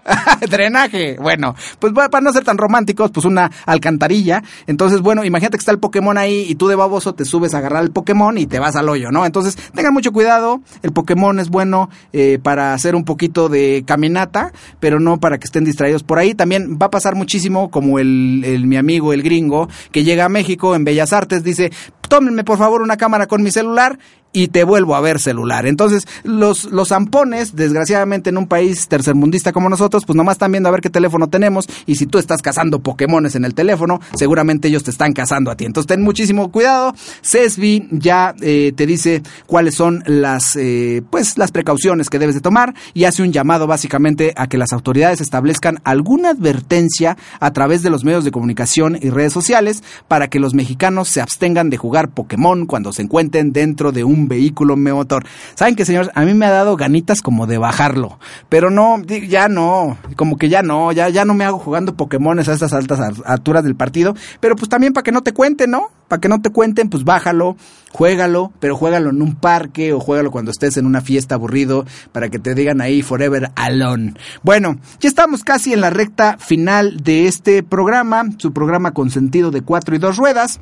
[0.51, 1.17] Drenaje.
[1.21, 4.43] Bueno, pues para no ser tan románticos, pues una alcantarilla.
[4.67, 7.59] Entonces, bueno, imagínate que está el Pokémon ahí y tú de baboso te subes a
[7.59, 9.27] agarrar el Pokémon y te vas al hoyo, ¿no?
[9.27, 10.61] Entonces, tengan mucho cuidado.
[10.83, 15.45] El Pokémon es bueno eh, para hacer un poquito de caminata, pero no para que
[15.45, 16.35] estén distraídos por ahí.
[16.35, 20.29] También va a pasar muchísimo como el, el- mi amigo, el gringo, que llega a
[20.29, 21.73] México en Bellas Artes, dice,
[22.09, 23.99] tómenme por favor una cámara con mi celular
[24.33, 25.67] y te vuelvo a ver celular.
[25.67, 30.69] Entonces, los, los zampones, desgraciadamente en un país tercermundista como nosotros, pues nomás están viendo
[30.69, 34.69] a ver qué teléfono tenemos y si tú estás cazando Pokémones en el teléfono, seguramente
[34.69, 35.65] ellos te están cazando a ti.
[35.65, 36.95] Entonces, ten muchísimo cuidado.
[37.23, 42.41] CESBI ya eh, te dice cuáles son las, eh, pues, las precauciones que debes de
[42.41, 47.83] tomar y hace un llamado básicamente a que las autoridades establezcan alguna advertencia a través
[47.83, 51.77] de los medios de comunicación y redes sociales para que los mexicanos se abstengan de
[51.77, 55.25] jugar Pokémon cuando se encuentren dentro de un vehículo motor.
[55.55, 56.11] ¿Saben qué, señores?
[56.15, 58.19] A mí me ha dado ganitas como de bajarlo,
[58.49, 62.49] pero no, ya no, como que ya no, ya, ya no me hago jugando Pokémones
[62.49, 65.89] a estas altas alturas del partido, pero pues también para que no te cuenten, ¿no?
[66.09, 67.57] Para que no te cuenten, pues bájalo,
[67.93, 72.29] juégalo, pero juégalo en un parque o juégalo cuando estés en una fiesta aburrido para
[72.29, 74.15] que te digan ahí forever alone.
[74.43, 79.51] Bueno, ya estamos casi en la recta final de este programa, su programa con sentido
[79.51, 80.61] de cuatro y dos ruedas.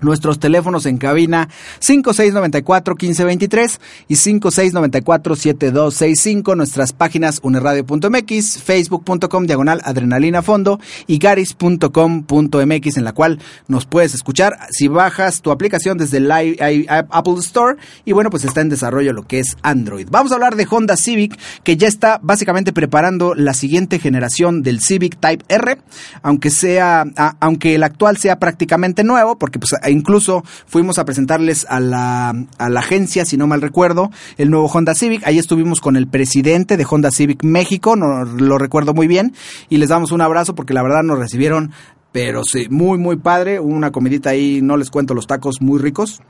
[0.00, 1.48] Nuestros teléfonos en cabina
[1.80, 6.56] 5694-1523 y 5694-7265.
[6.56, 13.38] Nuestras páginas uneradio.mx, facebook.com diagonal adrenalina fondo y garis.com.mx en la cual
[13.68, 18.60] nos puedes escuchar si bajas tu aplicación desde el Apple Store y bueno pues está
[18.60, 20.08] en desarrollo lo que es Android.
[20.10, 24.80] Vamos a hablar de Honda Civic que ya está básicamente preparando la siguiente generación del
[24.80, 25.78] Civic Type R,
[26.22, 27.04] aunque sea,
[27.40, 32.68] aunque el actual sea prácticamente nuevo, porque pues incluso fuimos a presentarles a la, a
[32.68, 35.26] la agencia, si no mal recuerdo, el nuevo Honda Civic.
[35.26, 39.34] Ahí estuvimos con el presidente de Honda Civic México, no lo recuerdo muy bien,
[39.68, 41.72] y les damos un abrazo porque la verdad nos recibieron,
[42.12, 43.60] pero sí, muy, muy padre.
[43.60, 46.22] Una comidita ahí, no les cuento los tacos muy ricos.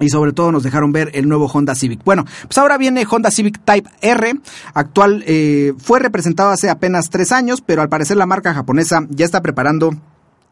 [0.00, 2.02] Y sobre todo nos dejaron ver el nuevo Honda Civic.
[2.04, 4.34] Bueno, pues ahora viene Honda Civic Type R,
[4.74, 9.24] actual, eh, fue representado hace apenas tres años, pero al parecer la marca japonesa ya
[9.24, 9.94] está preparando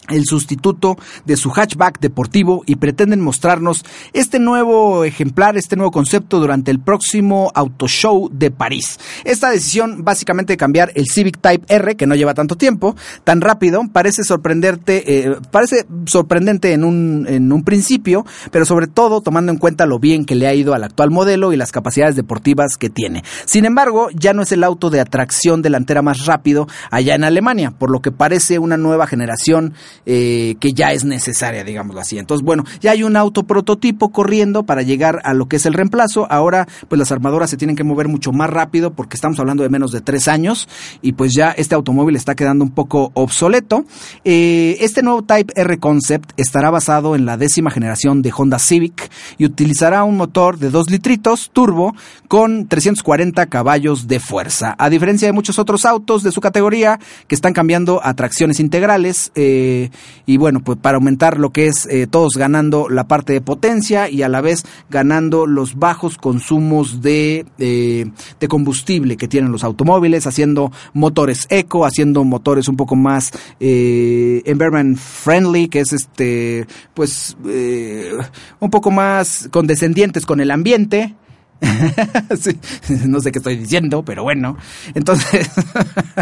[0.08, 6.40] el sustituto de su hatchback deportivo y pretenden mostrarnos este nuevo ejemplar, este nuevo concepto
[6.40, 8.98] durante el próximo Auto Show de París.
[9.24, 13.40] Esta decisión básicamente de cambiar el Civic Type R, que no lleva tanto tiempo, tan
[13.40, 19.52] rápido, parece sorprenderte, eh, parece sorprendente en un, en un principio, pero sobre todo tomando
[19.52, 22.76] en cuenta lo bien que le ha ido al actual modelo y las capacidades deportivas
[22.78, 23.22] que tiene.
[23.44, 27.70] Sin embargo, ya no es el auto de atracción delantera más rápido allá en Alemania,
[27.70, 29.74] por lo que parece una nueva generación
[30.06, 32.18] eh, que ya es necesaria, digámoslo así.
[32.18, 35.74] Entonces, bueno, ya hay un auto prototipo corriendo para llegar a lo que es el
[35.74, 36.26] reemplazo.
[36.30, 39.68] Ahora, pues las armadoras se tienen que mover mucho más rápido porque estamos hablando de
[39.68, 40.68] menos de tres años
[41.02, 43.84] y pues ya este automóvil está quedando un poco obsoleto.
[44.24, 49.10] Eh, este nuevo Type R Concept estará basado en la décima generación de Honda Civic
[49.38, 51.94] y utilizará un motor de 2 litritos turbo
[52.28, 54.74] con 340 caballos de fuerza.
[54.78, 59.32] A diferencia de muchos otros autos de su categoría que están cambiando a tracciones integrales
[59.34, 59.79] eh,
[60.26, 64.10] y bueno, pues para aumentar lo que es eh, todos ganando la parte de potencia
[64.10, 69.64] y a la vez ganando los bajos consumos de, eh, de combustible que tienen los
[69.64, 76.66] automóviles, haciendo motores eco, haciendo motores un poco más eh, environment friendly, que es este,
[76.94, 78.12] pues, eh,
[78.60, 81.14] un poco más condescendientes con el ambiente.
[83.06, 84.56] No sé qué estoy diciendo, pero bueno.
[84.94, 85.50] Entonces,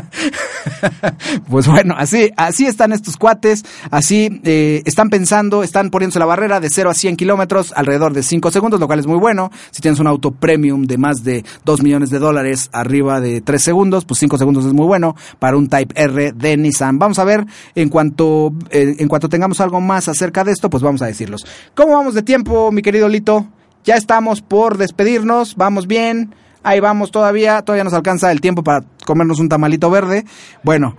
[1.49, 6.61] pues bueno, así, así están estos cuates, así eh, están pensando, están poniéndose la barrera
[6.61, 9.51] de 0 a 100 kilómetros alrededor de 5 segundos, lo cual es muy bueno.
[9.70, 13.62] Si tienes un auto premium de más de 2 millones de dólares arriba de 3
[13.62, 16.99] segundos, pues 5 segundos es muy bueno para un Type R de Nissan.
[16.99, 20.82] Vamos a ver en cuanto, eh, en cuanto tengamos algo más acerca de esto, pues
[20.82, 21.47] vamos a decirlos.
[21.74, 23.47] ¿Cómo vamos de tiempo, mi querido Lito?
[23.89, 28.84] Ya estamos por despedirnos, vamos bien, ahí vamos todavía, todavía nos alcanza el tiempo para
[29.07, 30.26] comernos un tamalito verde.
[30.62, 30.95] Bueno.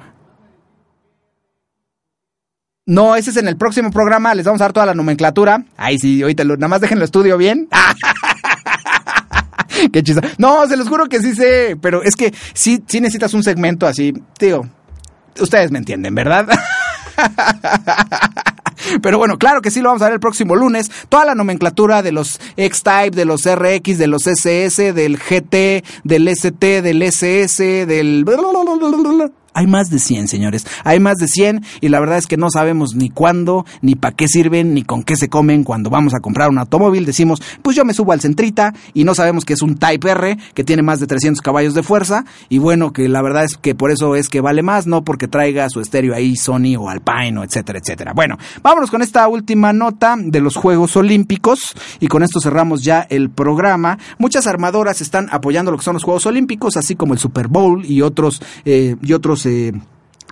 [2.87, 5.65] No, ese es en el próximo programa, les vamos a dar toda la nomenclatura.
[5.77, 7.69] Ahí sí, ahorita lo, nada más déjenlo estudio bien.
[9.93, 10.21] Qué chisa.
[10.39, 13.85] No, se los juro que sí sé, pero es que sí, sí necesitas un segmento
[13.85, 14.67] así, tío.
[15.39, 16.47] Ustedes me entienden, ¿verdad?
[19.01, 20.91] Pero bueno, claro que sí lo vamos a ver el próximo lunes.
[21.09, 26.27] Toda la nomenclatura de los X-Type, de los RX, de los SS, del GT, del
[26.27, 28.25] ST, del SS, del...
[29.53, 30.65] Hay más de 100, señores.
[30.83, 34.15] Hay más de 100 y la verdad es que no sabemos ni cuándo, ni para
[34.15, 37.05] qué sirven, ni con qué se comen cuando vamos a comprar un automóvil.
[37.05, 40.37] Decimos, pues yo me subo al Centrita y no sabemos que es un Type R
[40.53, 43.75] que tiene más de 300 caballos de fuerza y bueno, que la verdad es que
[43.75, 47.39] por eso es que vale más, no porque traiga su estéreo ahí Sony o Alpine
[47.39, 48.13] o etcétera, etcétera.
[48.13, 51.59] Bueno, vámonos con esta última nota de los Juegos Olímpicos
[51.99, 53.97] y con esto cerramos ya el programa.
[54.17, 57.85] Muchas armadoras están apoyando lo que son los Juegos Olímpicos, así como el Super Bowl
[57.85, 59.71] y otros eh, y otros eh,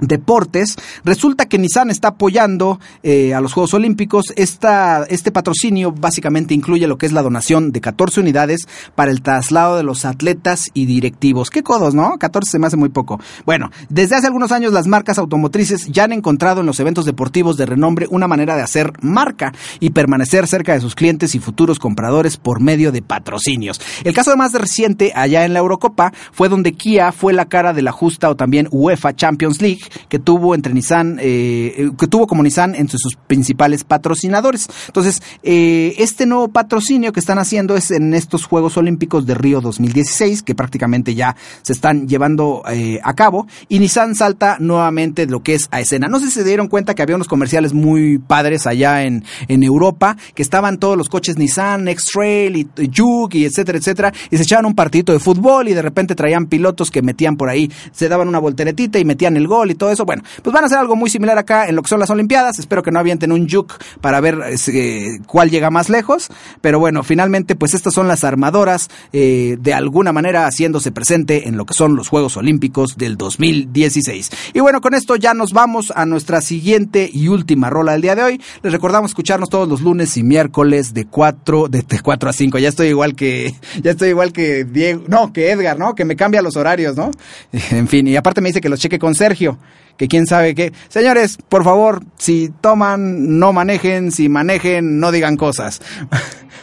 [0.02, 0.76] deportes.
[1.04, 4.34] Resulta que Nissan está apoyando eh, a los Juegos Olímpicos.
[4.36, 9.22] Esta, este patrocinio básicamente incluye lo que es la donación de 14 unidades para el
[9.22, 11.50] traslado de los atletas y directivos.
[11.50, 12.18] Qué codos, ¿no?
[12.18, 13.20] 14 se me hace muy poco.
[13.46, 17.58] Bueno, desde hace algunos años las marcas automotrices ya han encontrado en los eventos deportivos
[17.58, 21.80] de renombre una manera de hacer marca y permanecer cerca de sus clientes y futuros
[21.80, 23.82] compradores por medio de patrocinios.
[24.04, 27.82] El caso más reciente allá en la Eurocopa fue donde Kia fue la cara de
[27.82, 29.80] la justa o también UEFA Champions League
[30.10, 34.68] que tuvo entre Nissan, eh, que tuvo como Nissan entre sus principales patrocinadores.
[34.88, 39.62] Entonces, eh, este nuevo patrocinio que están haciendo es en estos Juegos Olímpicos de Río
[39.62, 45.42] 2016, que prácticamente ya se están llevando eh, a cabo, y Nissan salta nuevamente lo
[45.42, 46.08] que es a escena.
[46.08, 49.64] No sé si se dieron cuenta que había unos comerciales muy padres allá en, en
[49.64, 52.92] Europa, que estaban todos los coches Nissan, X-Trail y, y
[53.34, 56.92] y etcétera, etcétera, y se echaban un partidito de fútbol y de repente traían pilotos
[56.92, 60.06] que metían por ahí, se daban una volteretita y metían el gol todo eso.
[60.06, 62.60] Bueno, pues van a hacer algo muy similar acá en lo que son las Olimpiadas.
[62.60, 66.30] Espero que no avienten un juke para ver eh, cuál llega más lejos.
[66.62, 71.58] Pero bueno, finalmente, pues estas son las armadoras eh, de alguna manera haciéndose presente en
[71.58, 74.32] lo que son los Juegos Olímpicos del 2016.
[74.54, 78.16] Y bueno, con esto ya nos vamos a nuestra siguiente y última rola del día
[78.16, 78.42] de hoy.
[78.64, 82.58] Les recordamos escucharnos todos los lunes y miércoles de 4, de, de 4 a 5.
[82.60, 85.96] Ya estoy igual que, ya estoy igual que Diego, no, que Edgar, ¿no?
[85.96, 87.12] Que me cambia los horarios, ¿no?
[87.72, 89.58] En fin, y aparte me dice que los cheque con Sergio
[89.98, 90.72] que quién sabe qué.
[90.90, 95.82] Señores, por favor, si toman, no manejen, si manejen, no digan cosas.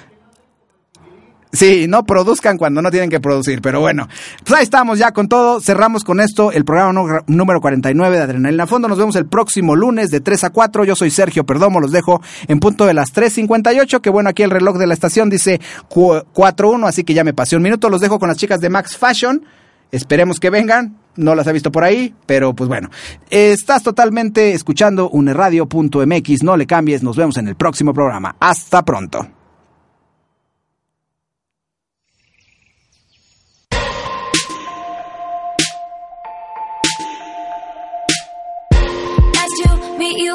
[1.53, 4.09] Sí, no produzcan cuando no tienen que producir, pero bueno,
[4.45, 8.67] pues ahí estamos ya con todo, cerramos con esto el programa número 49 de Adrenalina
[8.67, 11.93] Fondo, nos vemos el próximo lunes de 3 a 4, yo soy Sergio Perdomo, los
[11.93, 15.61] dejo en punto de las 3.58, que bueno, aquí el reloj de la estación dice
[15.89, 18.69] cu- 4.1, así que ya me pasé un minuto, los dejo con las chicas de
[18.71, 19.45] Max Fashion,
[19.93, 22.91] esperemos que vengan, no las he visto por ahí, pero pues bueno,
[23.31, 29.27] estás totalmente escuchando uneradio.mx, no le cambies, nos vemos en el próximo programa, hasta pronto.
[39.57, 40.35] To meet